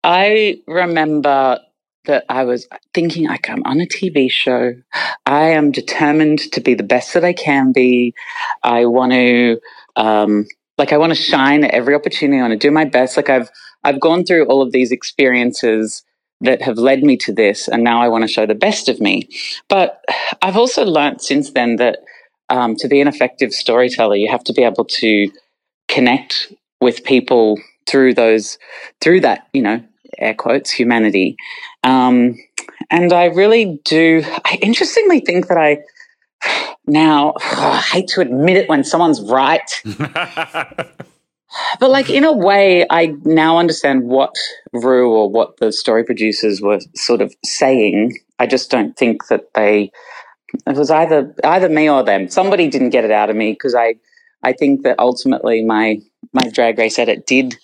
[0.04, 1.60] I remember
[2.06, 4.74] that I was thinking like I'm on a TV show.
[5.26, 8.14] I am determined to be the best that I can be.
[8.64, 9.60] I want to
[9.96, 12.40] um like I want to shine at every opportunity.
[12.40, 13.18] I want to do my best.
[13.18, 13.50] Like I've
[13.84, 16.04] I've gone through all of these experiences
[16.42, 19.00] that have led me to this and now I want to show the best of
[19.00, 19.30] me.
[19.70, 20.04] But
[20.42, 22.00] I've also learned since then that
[22.50, 25.32] um, to be an effective storyteller, you have to be able to
[25.88, 28.58] connect with people through those,
[29.00, 29.84] through that, you know,
[30.22, 31.36] air quotes, humanity.
[31.84, 32.38] Um,
[32.90, 35.80] and I really do, I interestingly think that I
[36.88, 39.82] now, I hate to admit it when someone's right,
[41.80, 44.34] but like in a way, I now understand what
[44.74, 48.18] Ru or what the story producers were sort of saying.
[48.40, 49.92] I just don't think that they
[50.68, 52.30] it was either either me or them.
[52.30, 53.96] Somebody didn't get it out of me because I
[54.44, 56.00] I think that ultimately my
[56.34, 57.58] my drag race edit did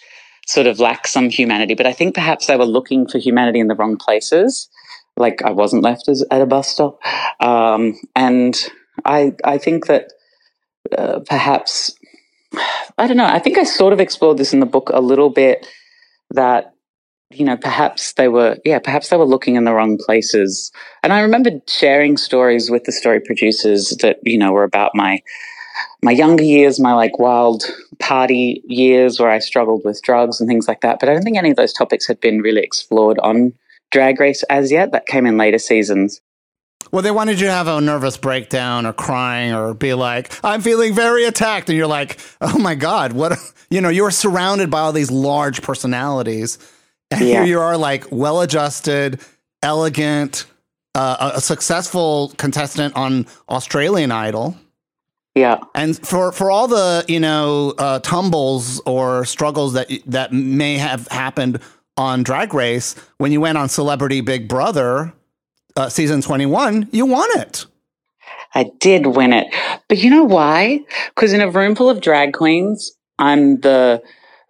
[0.48, 3.68] sort of lack some humanity, but I think perhaps they were looking for humanity in
[3.68, 4.70] the wrong places.
[5.18, 7.00] Like I wasn't left as, at a bus stop,
[7.40, 8.56] um, and
[9.06, 10.14] I I think that
[10.98, 11.96] uh, perhaps
[12.98, 13.26] I don't know.
[13.26, 15.68] I think I sort of explored this in the book a little bit.
[16.32, 16.74] That
[17.30, 20.72] you know, perhaps they were, yeah, perhaps they were looking in the wrong places.
[21.04, 25.22] And I remember sharing stories with the story producers that you know were about my
[26.04, 27.64] my younger years, my like wild
[28.00, 31.00] party years where I struggled with drugs and things like that.
[31.00, 33.54] But I don't think any of those topics had been really explored on
[33.92, 34.92] Drag Race as yet.
[34.92, 36.22] That came in later seasons.
[36.92, 40.62] Well, they wanted you to have a nervous breakdown or crying or be like, I'm
[40.62, 41.68] feeling very attacked.
[41.70, 43.38] And you're like, oh my God, what?
[43.70, 46.58] You know, you were surrounded by all these large personalities.
[47.12, 47.40] And Yeah.
[47.40, 49.20] here you are, like well adjusted,
[49.62, 50.46] elegant,
[50.96, 54.56] uh, a a successful contestant on Australian Idol.
[55.38, 55.60] Yeah.
[55.76, 61.08] And for, for all the you know uh, tumbles or struggles that that may have
[61.10, 61.60] happened
[61.96, 65.14] on Drag Race, when you went on Celebrity Big Brother
[65.76, 67.66] uh, season twenty one, you won it.
[68.56, 69.54] I did win it.
[69.88, 70.80] But you know why?
[71.10, 74.02] Because in a room full of drag queens, I'm the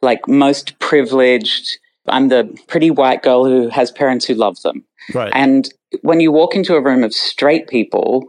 [0.02, 4.86] like most privileged, I'm the pretty white girl who has parents who love them.
[5.14, 5.32] Right.
[5.34, 5.70] And
[6.02, 8.26] when you walk into a room of straight people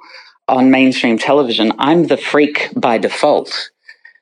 [0.49, 3.71] on mainstream television, I'm the freak by default.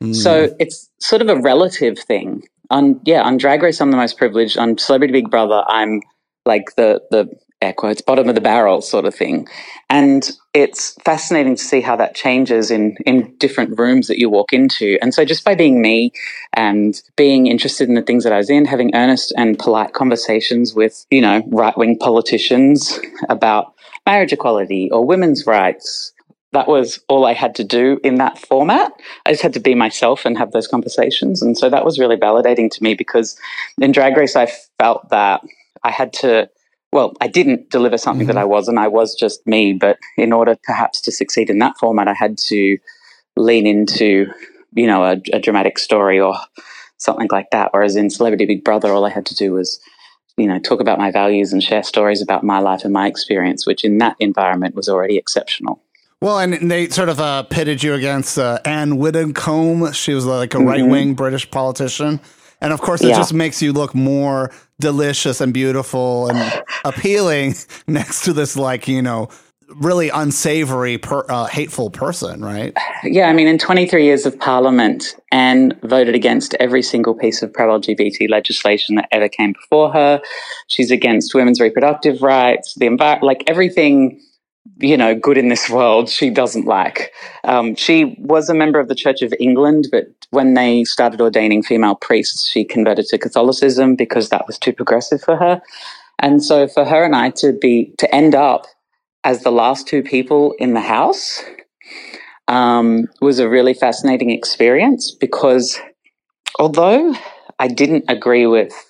[0.03, 0.15] Mm.
[0.15, 2.43] So it's sort of a relative thing.
[2.71, 4.59] On yeah, on Drag Race, I'm the most privileged.
[4.59, 6.03] On Celebrity Big Brother, I'm
[6.45, 7.29] like the the
[7.63, 9.49] air quotes bottom of the barrel sort of thing.
[9.89, 14.53] And it's fascinating to see how that changes in in different rooms that you walk
[14.53, 14.99] into.
[15.01, 16.13] And so just by being me
[16.55, 20.75] and being interested in the things that I was in, having earnest and polite conversations
[20.75, 23.73] with, you know, right wing politicians about
[24.07, 26.13] marriage equality or women's rights
[26.57, 28.91] that was all I had to do in that format.
[29.27, 31.43] I just had to be myself and have those conversations.
[31.43, 33.39] And so that was really validating to me because
[33.79, 35.43] in Drag Race, I felt that
[35.85, 36.49] I had to,
[36.93, 38.37] well, I didn't deliver something mm-hmm.
[38.37, 38.79] that I wasn't.
[38.79, 39.75] I was just me.
[39.75, 42.79] But in order perhaps to succeed in that format, I had to
[43.37, 44.27] lean into,
[44.73, 46.37] you know, a, a dramatic story or
[46.97, 47.75] something like that.
[47.75, 49.79] Whereas in Celebrity Big Brother, all I had to do was
[50.39, 53.67] you know, talk about my values and share stories about my life and my experience,
[53.67, 55.81] which in that environment was already exceptional.
[56.23, 59.93] Well, and they sort of uh, pitted you against uh, Anne Widdecombe.
[59.93, 60.67] She was like a mm-hmm.
[60.67, 62.21] right wing British politician.
[62.61, 63.17] And of course, it yeah.
[63.17, 64.51] just makes you look more
[64.81, 67.55] delicious and beautiful and appealing
[67.87, 69.29] next to this, like, you know,
[69.75, 72.75] really unsavory, per, uh, hateful person, right?
[73.05, 77.53] Yeah, I mean, in 23 years of parliament, Anne voted against every single piece of
[77.53, 80.23] pro LGBT legislation that ever came before her.
[80.69, 84.21] She's against women's reproductive rights, the environment, like everything
[84.79, 87.13] you know, good in this world she doesn't like.
[87.45, 91.63] Um, she was a member of the Church of England, but when they started ordaining
[91.63, 95.61] female priests, she converted to Catholicism because that was too progressive for her.
[96.19, 98.67] And so for her and I to be, to end up
[99.25, 101.43] as the last two people in the house
[102.49, 105.81] um, was a really fascinating experience because
[106.59, 107.15] although
[107.59, 108.86] I didn't agree with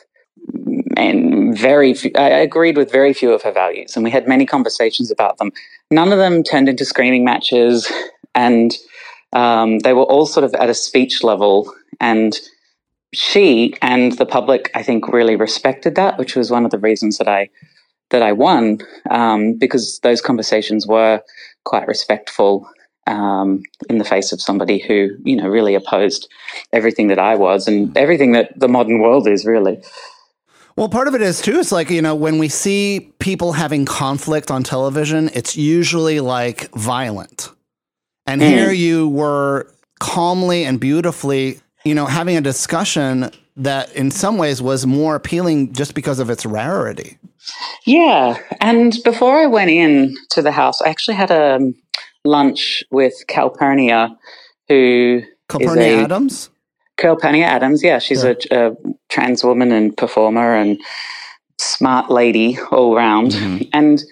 [0.96, 4.46] and very few, I agreed with very few of her values, and we had many
[4.46, 5.52] conversations about them.
[5.90, 7.90] None of them turned into screaming matches,
[8.34, 8.74] and
[9.32, 11.72] um, they were all sort of at a speech level.
[12.00, 12.38] And
[13.12, 17.18] she and the public, I think, really respected that, which was one of the reasons
[17.18, 17.48] that I
[18.10, 18.78] that I won
[19.10, 21.20] um, because those conversations were
[21.64, 22.68] quite respectful
[23.08, 26.28] um, in the face of somebody who, you know, really opposed
[26.72, 29.82] everything that I was and everything that the modern world is really.
[30.76, 31.58] Well, part of it is too.
[31.58, 36.70] It's like, you know, when we see people having conflict on television, it's usually like
[36.74, 37.50] violent.
[38.26, 38.48] And mm.
[38.48, 44.60] here you were calmly and beautifully, you know, having a discussion that in some ways
[44.60, 47.16] was more appealing just because of its rarity.
[47.86, 48.38] Yeah.
[48.60, 51.72] And before I went in to the house, I actually had a
[52.24, 54.14] lunch with Calpurnia,
[54.68, 55.22] who.
[55.48, 56.06] Calpurnia
[56.96, 58.34] Calpurnia Addams, yeah, she's yeah.
[58.50, 58.76] A, a,
[59.08, 60.80] trans woman and performer and
[61.58, 63.32] smart lady all round.
[63.32, 63.64] Mm-hmm.
[63.72, 64.02] And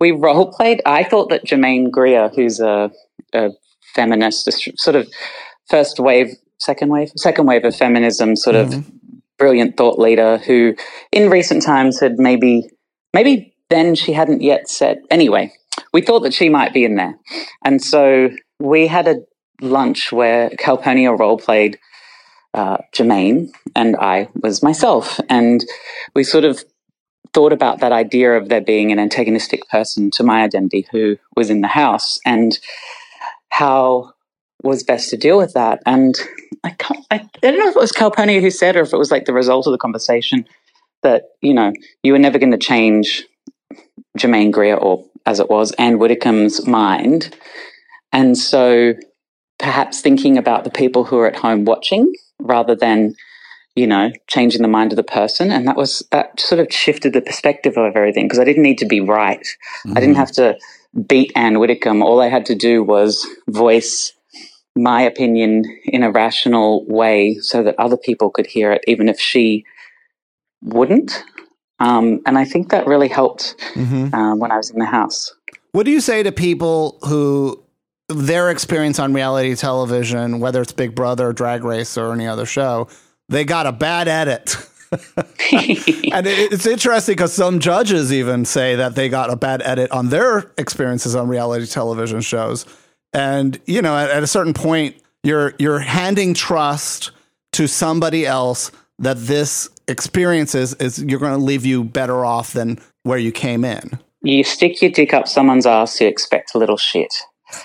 [0.00, 0.82] we role played.
[0.84, 2.90] I thought that Germaine Greer, who's a,
[3.32, 3.50] a
[3.94, 5.08] feminist, sort of
[5.68, 8.78] first wave, second wave, second wave of feminism, sort mm-hmm.
[8.80, 8.92] of
[9.38, 10.74] brilliant thought leader, who
[11.12, 12.68] in recent times had maybe,
[13.14, 14.98] maybe then she hadn't yet said.
[15.10, 15.52] Anyway,
[15.92, 17.14] we thought that she might be in there,
[17.64, 19.16] and so we had a
[19.60, 21.78] lunch where Calpurnia role played
[22.54, 25.20] uh, Germaine and I was myself.
[25.28, 25.64] And
[26.14, 26.64] we sort of
[27.32, 31.50] thought about that idea of there being an antagonistic person to my identity who was
[31.50, 32.58] in the house and
[33.48, 34.12] how
[34.62, 35.80] was best to deal with that.
[35.86, 36.14] And
[36.62, 38.98] I can't, I, I don't know if it was Calpurnia who said or if it
[38.98, 40.46] was like the result of the conversation
[41.02, 43.24] that, you know, you were never going to change
[44.16, 47.34] Germaine Greer or as it was, Anne Widdecombe's mind.
[48.12, 48.94] And so
[49.58, 53.14] perhaps thinking about the people who are at home watching rather than
[53.74, 57.12] you know changing the mind of the person and that was that sort of shifted
[57.12, 59.96] the perspective of everything because i didn't need to be right mm-hmm.
[59.96, 60.20] i didn't mm-hmm.
[60.20, 60.58] have to
[61.06, 64.12] beat anne widdecombe all i had to do was voice
[64.74, 69.18] my opinion in a rational way so that other people could hear it even if
[69.18, 69.64] she
[70.62, 71.24] wouldn't
[71.78, 74.14] um, and i think that really helped mm-hmm.
[74.14, 75.34] uh, when i was in the house
[75.72, 77.61] what do you say to people who
[78.12, 82.88] their experience on reality television, whether it's Big Brother, Drag Race, or any other show,
[83.28, 84.56] they got a bad edit.
[84.92, 90.10] and it's interesting because some judges even say that they got a bad edit on
[90.10, 92.66] their experiences on reality television shows.
[93.14, 97.12] And you know, at, at a certain point, you're you're handing trust
[97.52, 102.52] to somebody else that this experience is, is you're going to leave you better off
[102.52, 103.98] than where you came in.
[104.22, 107.12] You stick your dick up someone's ass, you expect a little shit.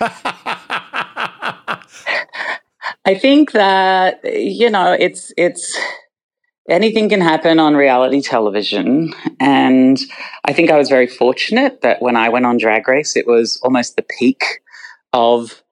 [3.04, 5.78] I think that you know it's it's
[6.68, 9.12] anything can happen on reality television.
[9.40, 9.98] And
[10.44, 13.58] I think I was very fortunate that when I went on Drag Race, it was
[13.62, 14.60] almost the peak
[15.12, 15.62] of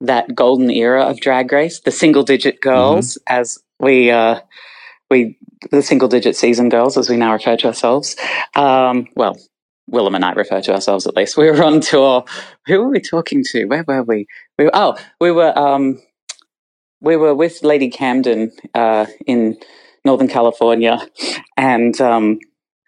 [0.00, 3.40] that golden era of Drag Race, the single digit girls, mm-hmm.
[3.40, 4.40] as we, uh,
[5.10, 5.38] we,
[5.70, 8.16] the single digit season girls, as we now refer to ourselves.
[8.54, 9.38] Um, well,
[9.90, 11.36] Willam and I refer to ourselves at least.
[11.42, 12.24] We were on tour.
[12.66, 13.64] Who were we talking to?
[13.66, 14.26] Where were we?
[14.58, 16.00] we were, oh, we were um,
[17.00, 19.58] we were with Lady Camden uh, in
[20.04, 20.98] Northern California,
[21.56, 22.38] and um,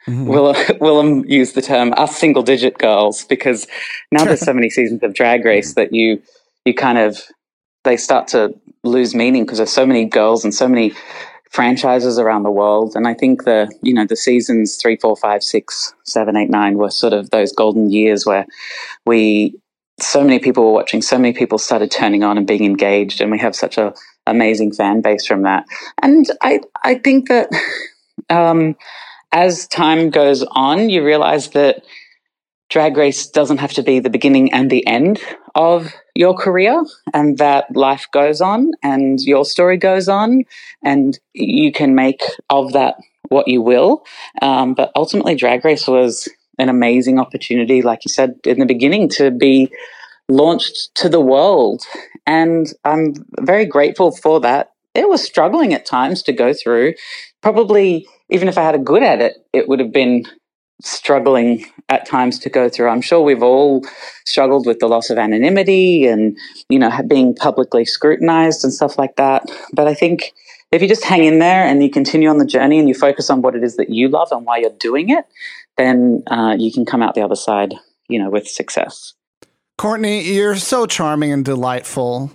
[0.07, 0.27] mm-hmm.
[0.27, 3.67] Will, Willam used the term "us single digit girls" because
[4.13, 6.23] now there's so many seasons of Drag Race that you
[6.65, 7.21] you kind of
[7.83, 10.93] they start to lose meaning because there's so many girls and so many
[11.55, 12.97] franchises around the world.
[12.97, 16.77] And I think the you know the seasons three, four, five, six, seven, eight, nine
[16.77, 18.45] were sort of those golden years where
[19.07, 19.55] we
[20.01, 23.31] so many people were watching, so many people started turning on and being engaged, and
[23.31, 23.95] we have such a
[24.27, 25.65] amazing fan base from that.
[26.03, 27.49] And I I think that
[28.31, 28.77] um,
[29.31, 31.85] as time goes on, you realize that
[32.71, 35.21] drag race doesn't have to be the beginning and the end
[35.55, 40.43] of your career and that life goes on and your story goes on
[40.83, 42.97] and you can make of that
[43.29, 44.05] what you will.
[44.43, 49.09] Um, but ultimately, Drag Race was an amazing opportunity, like you said in the beginning,
[49.11, 49.73] to be
[50.29, 51.83] launched to the world.
[52.27, 54.71] And I'm very grateful for that.
[54.95, 56.95] It was struggling at times to go through.
[57.43, 60.25] Probably, even if I had a good at it, it would have been
[60.83, 62.89] struggling at times to go through.
[62.89, 63.85] I'm sure we've all
[64.25, 66.37] struggled with the loss of anonymity and,
[66.69, 69.45] you know, being publicly scrutinized and stuff like that.
[69.73, 70.33] But I think
[70.73, 73.31] if you just hang in there and you continue on the journey and you focus
[73.31, 75.25] on what it is that you love and why you're doing it,
[75.77, 77.75] then uh, you can come out the other side,
[78.09, 79.15] you know, with success.
[79.77, 82.31] Courtney, you're so charming and delightful.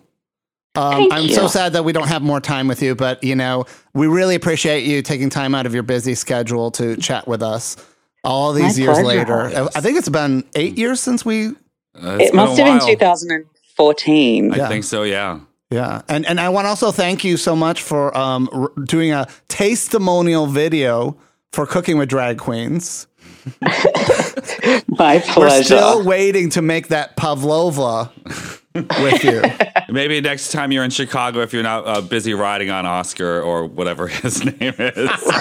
[0.75, 1.33] Um, I'm you.
[1.33, 4.35] so sad that we don't have more time with you, but you know, we really
[4.35, 7.75] appreciate you taking time out of your busy schedule to chat with us
[8.23, 9.49] all these My years pleasure.
[9.49, 9.69] later.
[9.75, 11.47] I think it's been eight years since we.
[11.47, 14.53] Uh, it must have been 2014.
[14.53, 14.67] I yeah.
[14.67, 15.03] think so.
[15.03, 15.39] Yeah.
[15.71, 19.11] Yeah, and and I want to also thank you so much for um, r- doing
[19.11, 21.15] a testimonial video
[21.51, 23.05] for cooking with drag queens.
[23.61, 25.39] My pleasure.
[25.39, 28.11] We're still waiting to make that pavlova
[28.75, 29.41] with you.
[29.89, 33.65] Maybe next time you're in Chicago, if you're not uh, busy riding on Oscar or
[33.65, 35.31] whatever his name is,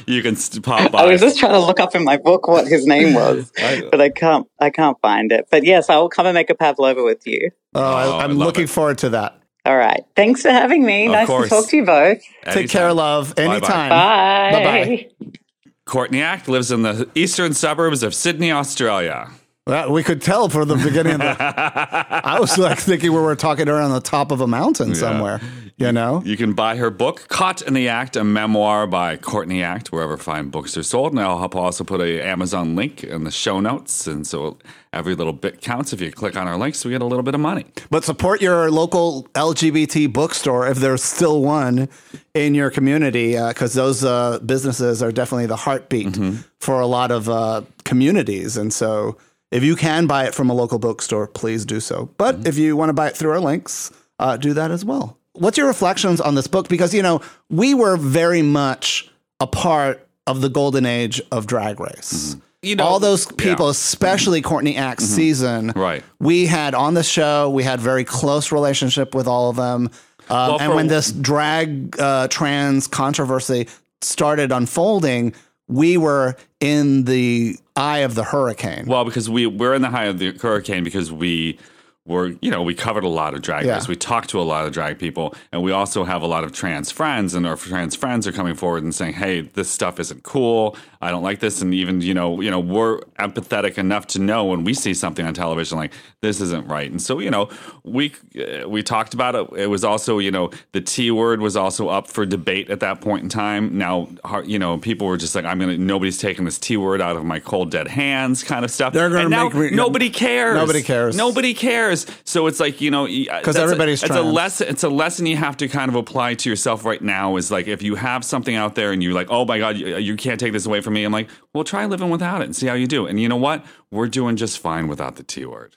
[0.06, 1.02] you can pop by.
[1.02, 3.50] I was just trying to look up in my book what his name was,
[3.90, 4.46] but I can't.
[4.58, 5.48] I can't find it.
[5.50, 7.50] But yes, I will come and make a pavlova with you.
[7.74, 8.70] Oh, oh I, am looking it.
[8.70, 9.36] forward to that.
[9.64, 10.04] All right.
[10.16, 11.06] Thanks for having me.
[11.06, 11.48] Of nice course.
[11.48, 12.18] to talk to you both.
[12.44, 12.54] Anytime.
[12.54, 13.38] Take care, love.
[13.38, 13.90] Anytime.
[13.90, 14.50] Bye.
[14.52, 15.08] Bye.
[15.20, 15.36] Bye.
[15.84, 19.30] Courtney Act lives in the eastern suburbs of Sydney, Australia.
[19.70, 21.36] Well, we could tell from the beginning of the.
[22.26, 24.96] I was like thinking we were talking to her on the top of a mountain
[24.96, 25.40] somewhere.
[25.76, 29.62] You know, you can buy her book, "Caught in the Act," a memoir by Courtney
[29.62, 31.12] Act, wherever fine books are sold.
[31.12, 34.58] And I'll also put a Amazon link in the show notes, and so
[34.92, 35.92] every little bit counts.
[35.92, 37.64] If you click on our links, we get a little bit of money.
[37.90, 41.88] But support your local LGBT bookstore if there's still one
[42.34, 46.38] in your community, because uh, those uh, businesses are definitely the heartbeat mm-hmm.
[46.58, 49.16] for a lot of uh, communities, and so
[49.50, 52.10] if you can buy it from a local bookstore, please do so.
[52.16, 52.46] But mm-hmm.
[52.46, 55.18] if you want to buy it through our links, uh, do that as well.
[55.32, 56.68] What's your reflections on this book?
[56.68, 61.80] Because, you know, we were very much a part of the golden age of Drag
[61.80, 62.34] Race.
[62.34, 62.40] Mm-hmm.
[62.62, 63.70] You know, all those people, yeah.
[63.70, 65.14] especially Courtney Act's mm-hmm.
[65.14, 66.04] season, right?
[66.18, 69.88] We had on the show, we had very close relationship with all of them.
[70.28, 73.66] Um, well, and when this drag uh, trans controversy
[74.02, 75.32] started unfolding,
[75.68, 78.86] we were in the eye of the hurricane.
[78.86, 81.58] Well, because we we're in the eye of the hurricane because we
[82.06, 83.80] were, you know, we covered a lot of drag yeah.
[83.86, 86.52] We talked to a lot of drag people, and we also have a lot of
[86.52, 90.22] trans friends, and our trans friends are coming forward and saying, "Hey, this stuff isn't
[90.22, 90.76] cool.
[91.02, 94.44] I don't like this." And even, you know, you know, we're empathetic enough to know
[94.46, 96.90] when we see something on television like this isn't right.
[96.90, 97.48] And so, you know,
[97.84, 99.48] we uh, we talked about it.
[99.56, 103.00] It was also, you know, the T word was also up for debate at that
[103.00, 103.76] point in time.
[103.76, 104.08] Now,
[104.44, 107.24] you know, people were just like, "I'm gonna." Nobody's taking this T word out of
[107.24, 108.92] my cold dead hands, kind of stuff.
[108.92, 110.56] They're gonna make re- nobody cares.
[110.56, 111.16] Nobody cares.
[111.16, 111.99] Nobody cares.
[112.24, 114.02] So it's like you know because uh, everybody's.
[114.02, 114.68] A, it's a lesson.
[114.68, 117.36] It's a lesson you have to kind of apply to yourself right now.
[117.36, 119.94] Is like if you have something out there and you're like, oh my god, you,
[119.94, 121.04] uh, you can't take this away from me.
[121.04, 123.06] I'm like, well, try living without it and see how you do.
[123.06, 123.64] And you know what?
[123.90, 125.74] We're doing just fine without the T word,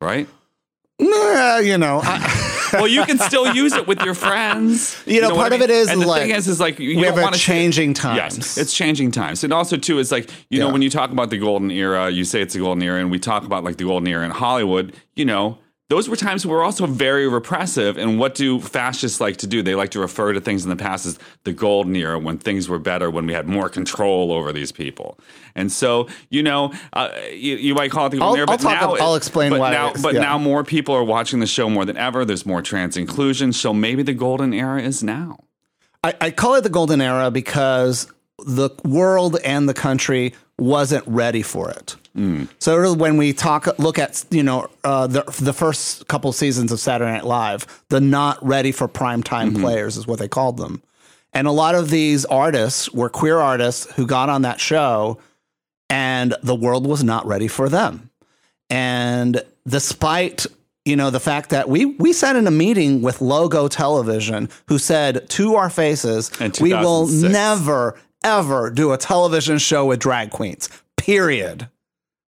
[0.00, 0.28] right?
[0.98, 2.00] Nah, you know.
[2.02, 5.00] I, well, you can still use it with your friends.
[5.06, 5.70] You know, you know part of mean?
[5.70, 7.94] it is and the like thing is, is like you we don't want to changing
[7.94, 8.36] times.
[8.36, 10.64] Yes, it's changing times, and also too, it's like you yeah.
[10.64, 13.10] know when you talk about the golden era, you say it's the golden era, and
[13.10, 14.94] we talk about like the golden era in Hollywood.
[15.14, 17.96] You know, those were times were also very repressive.
[17.96, 19.62] And what do fascists like to do?
[19.62, 22.68] They like to refer to things in the past as the golden era when things
[22.68, 25.16] were better, when we had more control over these people.
[25.54, 28.64] And so, you know, uh, you, you, might call it the golden I'll, era, but
[28.64, 29.70] I'll now I'll explain but why.
[29.70, 30.20] Now, but yeah.
[30.20, 32.24] now more people are watching the show more than ever.
[32.24, 33.52] There's more trans inclusion.
[33.52, 35.44] So maybe the golden era is now.
[36.02, 38.12] I, I call it the golden era because
[38.44, 41.96] the world and the country wasn't ready for it.
[42.58, 46.80] So when we talk, look at you know uh, the the first couple seasons of
[46.80, 50.82] Saturday Night Live, the not ready for prime time players is what they called them,
[51.32, 55.18] and a lot of these artists were queer artists who got on that show,
[55.90, 58.10] and the world was not ready for them,
[58.70, 60.46] and despite
[60.86, 64.78] you know the fact that we we sat in a meeting with Logo Television, who
[64.78, 70.68] said to our faces, we will never ever do a television show with drag queens.
[70.96, 71.68] Period.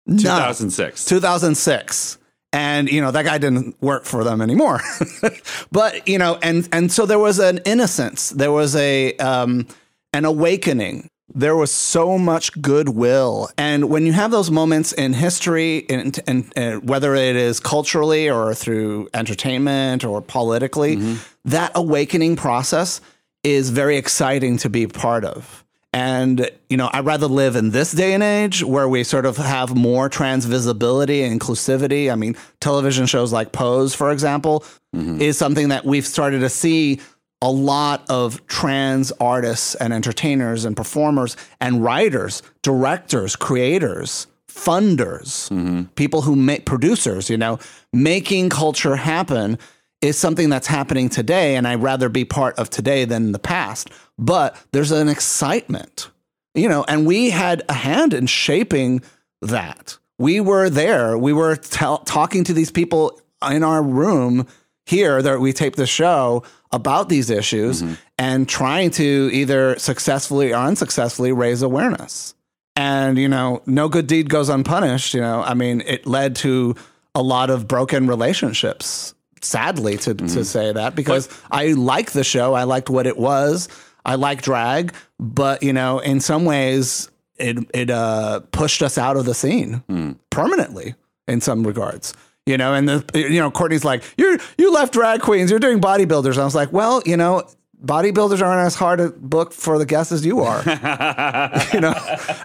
[0.07, 0.17] No.
[0.17, 1.05] 2006.
[1.05, 2.17] 2006
[2.53, 4.81] and you know that guy didn't work for them anymore.
[5.71, 8.29] But you know and and so there was an innocence.
[8.29, 9.67] There was a um
[10.13, 11.09] an awakening.
[11.33, 13.49] There was so much goodwill.
[13.57, 18.29] And when you have those moments in history and, and, and whether it is culturally
[18.29, 23.01] or through entertainment or politically that awakening process
[23.43, 27.91] is very exciting to be part of and, you know, I'd rather live in this
[27.91, 32.11] day and age where we sort of have more trans visibility and inclusivity.
[32.11, 34.63] I mean, television shows like Pose, for example,
[34.95, 35.21] mm-hmm.
[35.21, 36.99] is something that we've started to see
[37.41, 45.83] a lot of trans artists and entertainers and performers and writers, directors, creators, funders, mm-hmm.
[45.95, 47.59] people who make producers, you know,
[47.93, 49.57] making culture happen
[50.01, 51.55] is something that's happening today.
[51.55, 53.89] And I'd rather be part of today than the past.
[54.17, 56.09] But there's an excitement,
[56.55, 59.01] you know, and we had a hand in shaping
[59.41, 59.97] that.
[60.17, 61.17] We were there.
[61.17, 64.47] We were tell talking to these people in our room
[64.87, 67.93] here that we taped the show about these issues mm-hmm.
[68.17, 72.33] and trying to either successfully or unsuccessfully raise awareness.
[72.75, 75.13] And, you know, no good deed goes unpunished.
[75.13, 76.75] You know, I mean, it led to
[77.13, 80.41] a lot of broken relationships, sadly, to, to mm-hmm.
[80.43, 82.53] say that, because I liked the show.
[82.53, 83.67] I liked what it was.
[84.07, 89.17] I like drag, but, you know, in some ways, it, it uh, pushed us out
[89.17, 89.83] of the scene
[90.31, 90.95] permanently
[91.27, 92.15] in some regards.
[92.47, 95.81] You know, and the you know Courtney's like, you you left drag queens, you're doing
[95.81, 96.31] bodybuilders.
[96.31, 97.43] And I was like, well, you know,
[97.83, 100.59] bodybuilders aren't as hard to book for the guests as you are.
[101.73, 101.93] you know,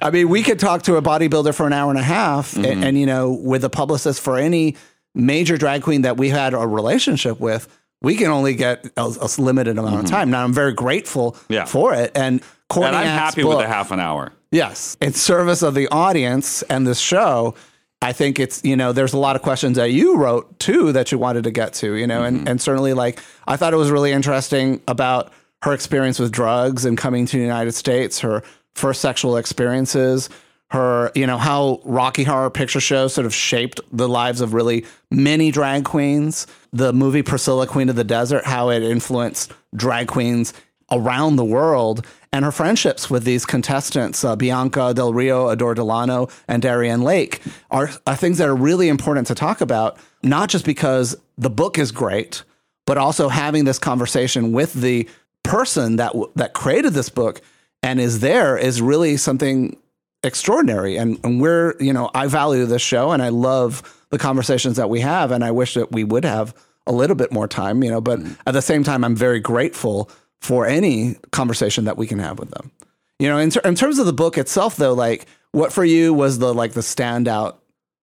[0.02, 2.84] I mean, we could talk to a bodybuilder for an hour and a half, and,
[2.84, 4.76] and you know, with a publicist for any
[5.14, 7.68] major drag queen that we had a relationship with,
[8.02, 10.14] we can only get a, a limited amount of mm-hmm.
[10.14, 10.30] time.
[10.30, 11.64] Now, I'm very grateful Yeah.
[11.64, 14.32] for it, and Courtney and I'm happy with book- a half an hour.
[14.50, 14.96] Yes.
[15.00, 17.54] In service of the audience and this show,
[18.02, 21.10] I think it's, you know, there's a lot of questions that you wrote too that
[21.10, 22.48] you wanted to get to, you know, and, mm-hmm.
[22.48, 25.32] and certainly like I thought it was really interesting about
[25.62, 28.42] her experience with drugs and coming to the United States, her
[28.74, 30.28] first sexual experiences,
[30.72, 34.86] her, you know, how Rocky Horror Picture Show sort of shaped the lives of really
[35.10, 36.46] many drag queens.
[36.72, 40.54] The movie Priscilla, Queen of the Desert, how it influenced drag queens
[40.90, 46.28] around the world and her friendships with these contestants, uh, Bianca Del Rio, Adore Delano,
[46.48, 50.64] and Darienne Lake, are, are things that are really important to talk about, not just
[50.64, 52.44] because the book is great,
[52.86, 55.06] but also having this conversation with the
[55.42, 57.42] person that that created this book
[57.82, 59.76] and is there is really something
[60.24, 60.96] extraordinary.
[60.96, 64.90] And, and we're, you know, I value this show and I love the conversations that
[64.90, 65.30] we have.
[65.30, 66.54] And I wish that we would have
[66.86, 68.34] a little bit more time, you know, but mm-hmm.
[68.46, 70.10] at the same time, I'm very grateful
[70.40, 72.70] for any conversation that we can have with them.
[73.18, 76.12] You know, in, ter- in terms of the book itself, though, like what for you
[76.12, 77.56] was the like the standout,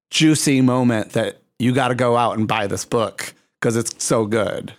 [0.10, 4.26] juicy moment that you got to go out and buy this book because it's so
[4.26, 4.74] good.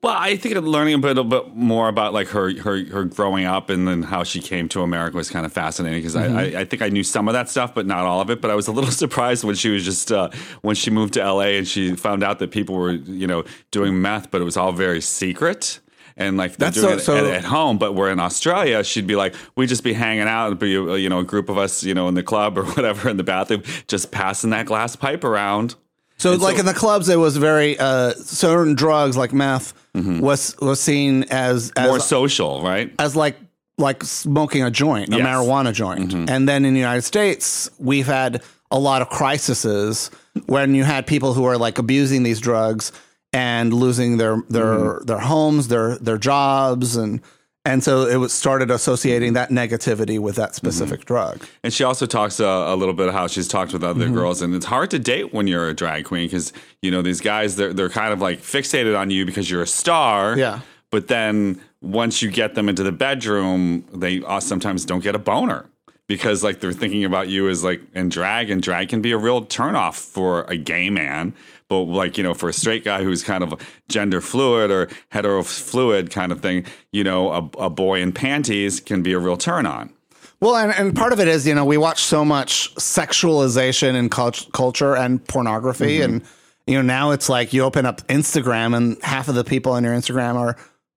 [0.00, 3.46] Well, I think learning a bit, a bit more about like her, her, her growing
[3.46, 6.60] up and then how she came to America was kind of fascinating because I, I,
[6.60, 8.40] I think I knew some of that stuff, but not all of it.
[8.40, 10.30] But I was a little surprised when she was just uh,
[10.62, 13.42] when she moved to LA and she found out that people were you know
[13.72, 15.80] doing meth, but it was all very secret.
[16.16, 18.84] And like they're That's doing so- it so- at, at home, but we're in Australia.
[18.84, 21.58] She'd be like, we'd just be hanging out and be you know a group of
[21.58, 24.94] us, you know, in the club or whatever in the bathroom, just passing that glass
[24.94, 25.74] pipe around.
[26.18, 29.72] So, And like so- in the clubs, it was very uh, certain drugs like meth
[29.94, 30.20] mm-hmm.
[30.20, 32.92] was was seen as as More social, right?
[32.98, 33.36] as like
[33.78, 36.10] like smoking a joint, a marijuana joint.
[36.10, 36.28] Mm-hmm.
[36.28, 40.10] And then in the United States, we've had a lot of crises
[40.46, 42.92] when you had people who are like abusing these drugs
[43.32, 45.04] and losing their their mm-hmm.
[45.04, 47.20] their homes, their their jobs and
[47.68, 51.44] And so it was started associating that negativity with that specific drug.
[51.62, 54.14] And she also talks uh, a little bit how she's talked with other Mm-hmm.
[54.14, 56.52] girls, and it's hard to date when you're a drag queen because
[56.82, 59.66] you know these guys they're they're kind of like fixated on you because you're a
[59.66, 60.36] star.
[60.38, 60.60] Yeah.
[60.90, 65.18] But then once you get them into the bedroom, they uh, sometimes don't get a
[65.18, 65.66] boner
[66.06, 69.18] because like they're thinking about you as like in drag, and drag can be a
[69.18, 71.34] real turnoff for a gay man.
[71.68, 73.54] But like you know, for a straight guy who's kind of
[73.88, 78.80] gender fluid or hetero fluid kind of thing, you know, a, a boy in panties
[78.80, 79.92] can be a real turn on.
[80.40, 84.08] Well, and, and part of it is, you know, we watch so much sexualization in
[84.08, 85.98] cult- culture and pornography.
[85.98, 86.12] Mm-hmm.
[86.12, 86.24] And,
[86.66, 89.82] you know, now it's like you open up Instagram and half of the people on
[89.82, 90.56] your Instagram are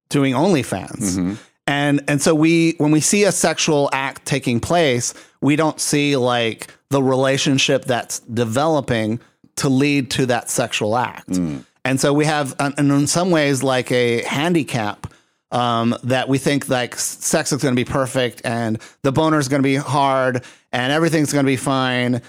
[0.10, 1.18] doing OnlyFans.
[1.18, 1.34] Mm-hmm.
[1.66, 6.18] And, and so we, when we see a sexual act taking place, we don't see
[6.18, 9.20] like the relationship that's developing
[9.62, 11.38] to lead to that sexual act.
[11.84, 15.08] And so we have, and in some ways, like a handicap
[15.52, 19.48] um, that we think like sex is going to be perfect and the boner is
[19.50, 22.22] going to be hard and everything's going to be fine.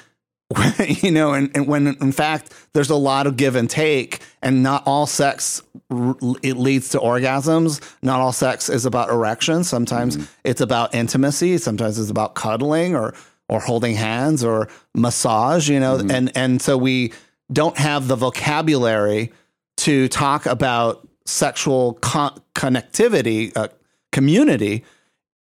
[0.87, 4.62] you know, and, and when in fact there's a lot of give and take, and
[4.62, 7.80] not all sex r- it leads to orgasms.
[8.03, 9.64] Not all sex is about erection.
[9.64, 11.57] Sometimes it's about intimacy.
[11.59, 13.14] Sometimes it's about cuddling or
[13.53, 15.68] or holding hands or massage.
[15.68, 17.12] You know, and and so we
[17.53, 19.32] don't have the vocabulary
[19.78, 23.68] to talk about sexual con- connectivity, uh,
[24.11, 24.84] community.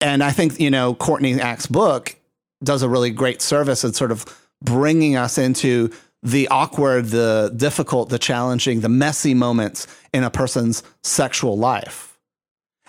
[0.00, 2.16] And I think, you know, Courtney Act's book
[2.62, 4.24] does a really great service in sort of
[4.62, 5.90] bringing us into
[6.22, 12.18] the awkward, the difficult, the challenging, the messy moments in a person's sexual life.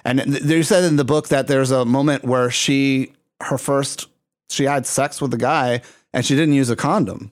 [0.06, 4.08] And th- you said in the book that there's a moment where she, her first,
[4.50, 5.82] she had sex with a guy
[6.14, 7.32] and she didn't use a condom.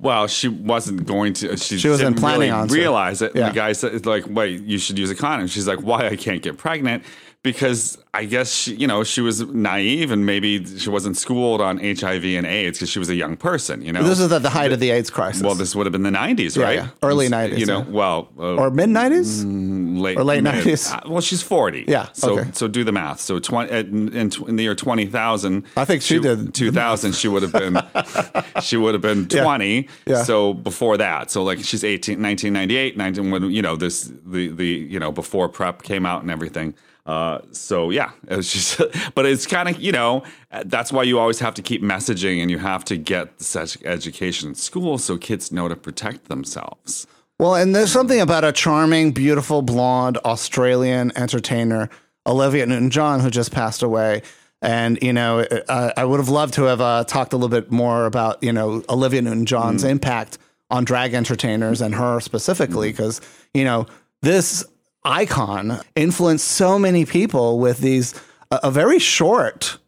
[0.00, 1.56] Well, she wasn't going to.
[1.56, 2.74] She, She wasn't didn't planning really on to.
[2.74, 3.32] realize it.
[3.34, 3.48] Yeah.
[3.48, 6.06] the guy said, "Like, wait, you should use a condom." She's like, "Why?
[6.06, 7.02] I can't get pregnant."
[7.44, 11.78] Because I guess she, you know she was naive and maybe she wasn't schooled on
[11.78, 13.80] HIV and AIDS because she was a young person.
[13.80, 15.40] You know, This is at the height of the AIDS crisis.
[15.42, 16.74] well, this would have been the '90s, right?
[16.78, 16.88] yeah.
[17.00, 17.84] Early 90s, You know, yeah.
[17.90, 20.00] well, uh, or mid 90s?
[20.02, 20.92] late or late 90s.
[20.92, 21.84] uh, well, she's forty.
[21.86, 22.50] Yeah, So okay.
[22.52, 23.20] so do the math.
[23.20, 25.64] So twenty in, in, in the year twenty thousand.
[25.76, 26.52] I think she did.
[26.54, 27.14] two thousand.
[27.14, 27.80] She would have been.
[28.62, 29.44] she would have been Yeah.
[29.44, 29.88] twenty.
[30.06, 30.24] Yeah.
[30.24, 34.66] So before that, so like she's 18, 1998, 19, when you know this the the
[34.66, 36.74] you know before PrEP came out and everything.
[37.08, 38.80] Uh, so yeah, it was just,
[39.14, 40.22] but it's kind of you know
[40.66, 44.50] that's why you always have to keep messaging and you have to get such education
[44.50, 47.06] in school so kids know to protect themselves.
[47.38, 51.88] Well, and there's something about a charming, beautiful, blonde Australian entertainer,
[52.26, 54.22] Olivia Newton John, who just passed away.
[54.60, 57.70] And, you know, uh, I would have loved to have uh, talked a little bit
[57.70, 60.38] more about, you know, Olivia Newton John's impact
[60.68, 63.20] on drag entertainers and her specifically, because,
[63.54, 63.86] you know,
[64.20, 64.64] this
[65.08, 68.14] icon influenced so many people with these,
[68.50, 69.78] a, a very short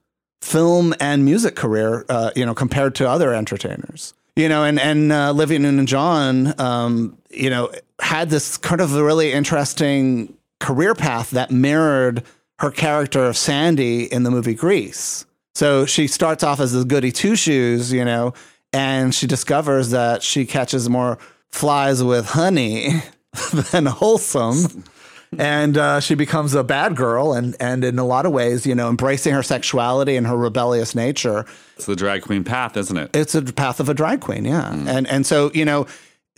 [0.41, 4.14] film and music career, uh, you know, compared to other entertainers.
[4.37, 9.33] You know, and and uh, Olivia Newton-John, um, you know, had this kind of really
[9.33, 12.23] interesting career path that mirrored
[12.61, 15.27] her character of Sandy in the movie Grease.
[15.55, 18.33] So she starts off as a goody two shoes, you know,
[18.73, 21.18] and she discovers that she catches more
[21.49, 23.03] flies with honey
[23.73, 24.85] than wholesome
[25.39, 28.74] and uh, she becomes a bad girl and and in a lot of ways you
[28.74, 31.45] know embracing her sexuality and her rebellious nature.
[31.76, 33.11] It's the drag queen path, isn't it?
[33.14, 34.72] it's a path of a drag queen yeah.
[34.72, 35.87] And and so you know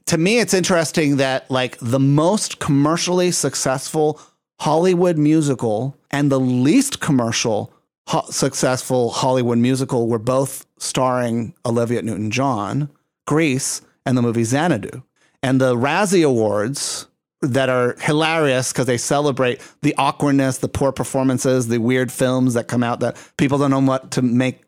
[0.07, 4.21] to me it's interesting that like the most commercially successful
[4.61, 7.73] hollywood musical and the least commercial
[8.09, 12.89] ho- successful hollywood musical were both starring olivia newton-john
[13.27, 15.03] grease and the movie xanadu.
[15.43, 17.07] And the razzie awards
[17.43, 22.69] that are hilarious because they celebrate the awkwardness, the poor performances, the weird films that
[22.69, 24.63] come out that people don't know what to make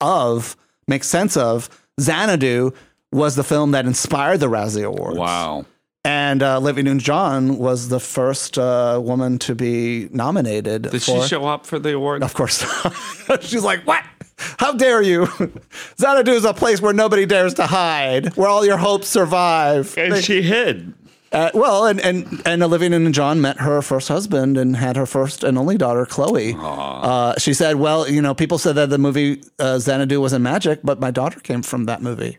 [0.00, 0.56] of,
[0.88, 1.68] make sense of.
[2.00, 2.72] Xanadu
[3.12, 5.18] was the film that inspired the Razzie Awards.
[5.18, 5.66] Wow.
[6.04, 10.82] And uh, Olivia Newton-John was the first uh, woman to be nominated.
[10.82, 12.22] Did for, she show up for the award?
[12.22, 12.64] Of course.
[13.40, 14.04] She's like, what?
[14.38, 15.26] How dare you?
[15.98, 19.96] Xanadu is a place where nobody dares to hide, where all your hopes survive.
[19.98, 20.94] And she hid.
[21.32, 25.42] Uh, well, and, and, and Olivia Newton-John met her first husband and had her first
[25.44, 26.54] and only daughter, Chloe.
[26.58, 30.80] Uh, she said, well, you know, people said that the movie uh, Xanadu wasn't magic,
[30.84, 32.38] but my daughter came from that movie.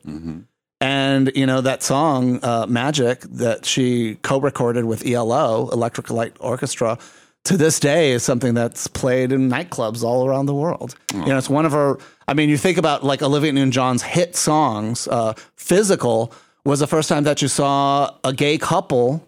[0.80, 7.00] And, you know, that song, uh, Magic, that she co-recorded with ELO, Electric Light Orchestra,
[7.46, 10.96] to this day is something that's played in nightclubs all around the world.
[11.14, 14.36] You know, it's one of her, I mean, you think about like Olivia Newton-John's hit
[14.36, 16.32] songs, uh, Physical
[16.68, 19.28] was the first time that you saw a gay couple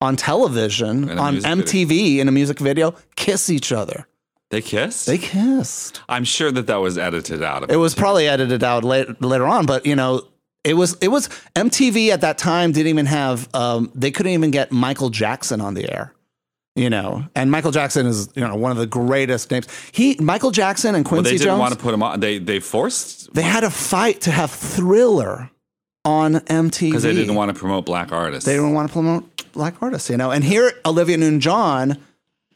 [0.00, 4.06] on television, on MTV in a music video, kiss each other.
[4.50, 5.06] They kissed?
[5.06, 6.02] They kissed.
[6.08, 9.46] I'm sure that that was edited out of It was probably edited out later, later
[9.46, 10.28] on, but you know,
[10.62, 14.50] it was it was MTV at that time didn't even have um, they couldn't even
[14.50, 16.12] get Michael Jackson on the air.
[16.76, 19.66] You know, and Michael Jackson is you know one of the greatest names.
[19.92, 21.60] He Michael Jackson and Well, Quincy they didn't Jones.
[21.60, 22.20] want to put him on.
[22.20, 25.50] They they forced they had a fight to have Thriller
[26.04, 28.44] on MTV because they didn't want to promote black artists.
[28.44, 30.30] they didn't want to promote black artists, you know.
[30.30, 31.96] And here, Olivia Newton-John,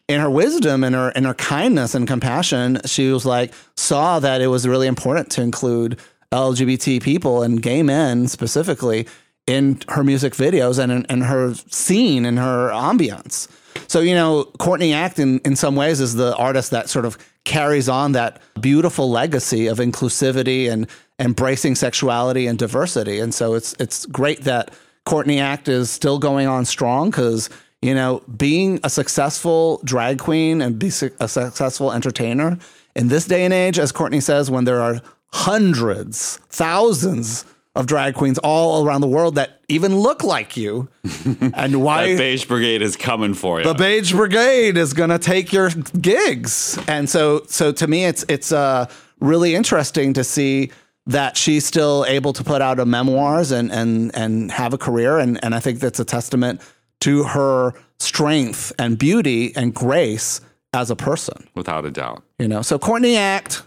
[0.09, 4.41] in her wisdom and her in her kindness and compassion, she was like saw that
[4.41, 5.99] it was really important to include
[6.33, 9.07] LGBT people and gay men specifically
[9.47, 13.49] in her music videos and in, in her scene and her ambience.
[13.87, 17.17] So you know, Courtney Act in, in some ways is the artist that sort of
[17.49, 20.87] carries on that beautiful legacy of inclusivity and
[21.19, 23.19] embracing sexuality and diversity.
[23.19, 24.71] And so it's it's great that
[25.05, 27.51] Courtney Act is still going on strong because
[27.83, 32.59] you know being a successful drag queen and be su- a successful entertainer
[32.95, 35.01] in this day and age, as Courtney says, when there are
[35.33, 37.45] hundreds, thousands
[37.79, 40.89] of drag queens all around the world that even look like you,
[41.55, 43.65] and why the beige brigade is coming for you.
[43.65, 45.71] the beige brigade is going to take your
[46.01, 48.85] gigs and so so to me it's it's uh
[49.21, 50.71] really interesting to see
[51.07, 55.19] that she's still able to put out a memoirs and and and have a career
[55.19, 56.61] and and I think that's a testament
[57.01, 60.41] to her strength and beauty and grace
[60.75, 62.23] as a person without a doubt.
[62.41, 63.63] you know so Courtney Act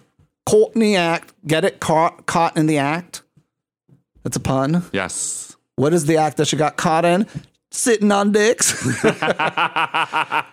[0.46, 3.22] Courtney Act get it caught caught in the act
[4.24, 5.56] that's a pun Yes.
[5.76, 7.28] what is the act that she got caught in?
[7.74, 8.74] Sitting on dicks.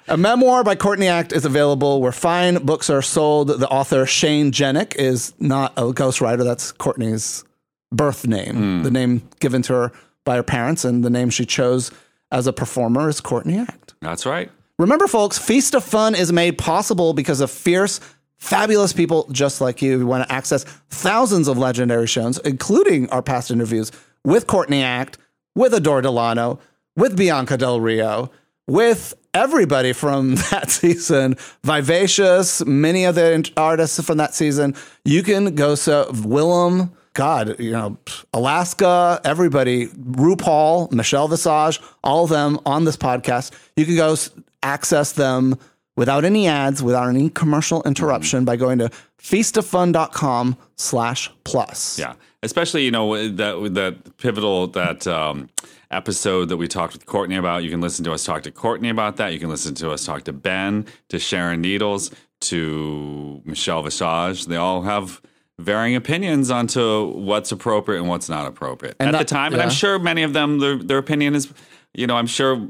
[0.09, 3.49] a memoir by Courtney Act is available where fine books are sold.
[3.49, 6.45] The author Shane Jenek is not a ghostwriter.
[6.45, 7.45] That's Courtney's
[7.91, 8.83] birth name, hmm.
[8.85, 9.93] the name given to her
[10.25, 11.91] by her parents, and the name she chose
[12.31, 13.95] as a performer is Courtney Act.
[14.01, 14.51] That's right.
[14.79, 17.99] Remember, folks, Feast of Fun is made possible because of fierce,
[18.39, 23.23] fabulous people just like you who want to access thousands of legendary shows, including our
[23.23, 23.93] past interviews
[24.25, 25.19] with Courtney Act,
[25.55, 26.59] with Adore Delano,
[26.97, 28.31] with Bianca Del Rio,
[28.67, 34.75] with everybody from that season, Vivacious, many of the artists from that season.
[35.05, 37.97] You can go so Willam, God, you know,
[38.33, 43.53] Alaska, everybody, RuPaul, Michelle Visage, all of them on this podcast.
[43.77, 44.15] You can go
[44.63, 45.59] access them
[45.99, 48.89] without any ads, without any commercial interruption by going to
[49.21, 51.99] feastoffun.com slash plus.
[51.99, 55.49] Yeah, especially you know that that pivotal that um,
[55.91, 57.65] episode that we talked with Courtney about.
[57.65, 59.33] You can listen to us talk to Courtney about that.
[59.33, 62.11] You can listen to us talk to Ben, to Sharon Needles,
[62.43, 64.47] to Michelle Visage.
[64.47, 65.21] They all have
[65.59, 69.53] varying opinions onto what's appropriate and what's not appropriate And at that- the time.
[69.53, 71.53] And I'm sure many of them their their opinion is.
[71.95, 72.61] You know, I'm sure.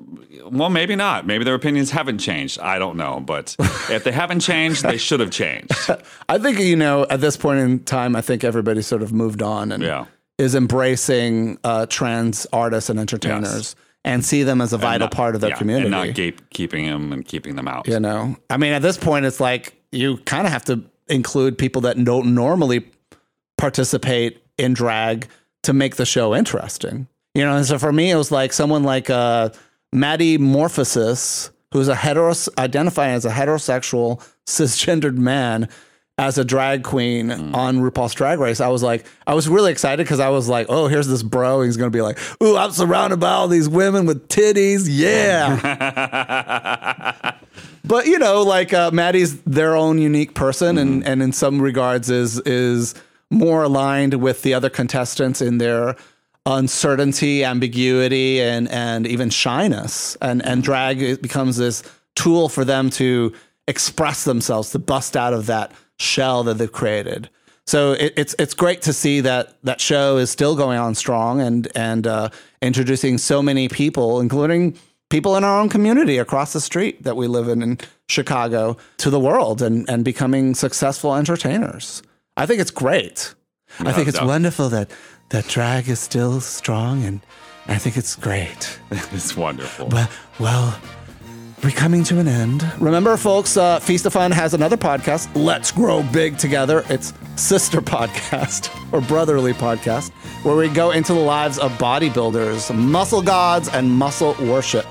[0.50, 1.26] Well, maybe not.
[1.26, 2.58] Maybe their opinions haven't changed.
[2.60, 3.20] I don't know.
[3.20, 3.56] But
[3.90, 5.72] if they haven't changed, they should have changed.
[6.28, 9.42] I think, you know, at this point in time, I think everybody sort of moved
[9.42, 10.06] on and Yeah.
[10.38, 15.34] is embracing uh, trans artists and entertainers and see them as a vital Not- part
[15.34, 15.86] of their yeah, community.
[15.86, 17.86] and not gatekeeping them and keeping them out.
[17.88, 21.58] You know, I mean, at this point, it's like you kind of have to include
[21.58, 22.86] people that don't normally
[23.56, 25.26] participate in drag
[25.64, 27.08] to make the show interesting.
[27.38, 29.50] You know, and so for me, it was like someone like uh,
[29.92, 35.68] Maddie Morphosis, who's a heteros identifying as a heterosexual cisgendered man
[36.18, 38.60] as a drag queen on RuPaul's Drag Race.
[38.60, 41.62] I was like, I was really excited because I was like, oh, here's this bro.
[41.62, 44.88] He's going to be like, ooh, I'm surrounded by all these women with titties.
[44.88, 45.60] Yeah.
[47.84, 52.10] but you know, like uh, Maddie's their own unique person, and and in some regards
[52.10, 52.96] is is
[53.30, 55.94] more aligned with the other contestants in their
[56.48, 60.16] uncertainty, ambiguity, and and even shyness.
[60.20, 61.82] And and drag becomes this
[62.16, 63.32] tool for them to
[63.68, 67.28] express themselves, to bust out of that shell that they've created.
[67.66, 71.40] So it, it's it's great to see that that show is still going on strong
[71.40, 72.30] and and uh,
[72.62, 74.78] introducing so many people, including
[75.10, 77.78] people in our own community across the street that we live in in
[78.08, 82.02] Chicago, to the world and and becoming successful entertainers.
[82.38, 83.34] I think it's great.
[83.80, 84.26] I think it's no.
[84.26, 84.90] wonderful that
[85.30, 87.20] that drag is still strong, and
[87.66, 88.78] I think it's great.
[89.12, 89.88] It's wonderful.
[89.88, 90.08] Well,
[90.38, 90.80] well,
[91.62, 92.64] we're coming to an end.
[92.78, 96.84] Remember, folks, uh, Feast of Fun has another podcast, Let's Grow Big Together.
[96.88, 100.10] It's sister podcast or brotherly podcast,
[100.44, 104.86] where we go into the lives of bodybuilders, muscle gods, and muscle worship.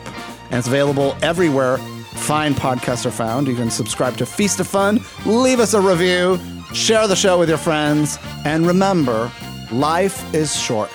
[0.50, 1.78] And it's available everywhere
[2.18, 3.48] fine podcasts are found.
[3.48, 6.40] You can subscribe to Feast of Fun, leave us a review,
[6.74, 9.32] share the show with your friends, and remember,
[9.72, 10.91] life is short.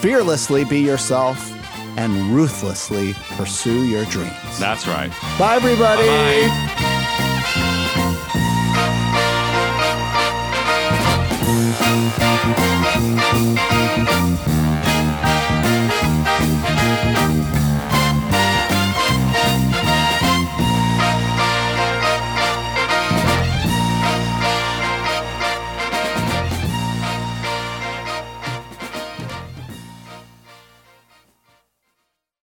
[0.00, 1.50] Fearlessly be yourself
[1.96, 4.58] and ruthlessly pursue your dreams.
[4.58, 5.10] That's right.
[5.38, 6.06] Bye, everybody.
[6.06, 6.93] Bye.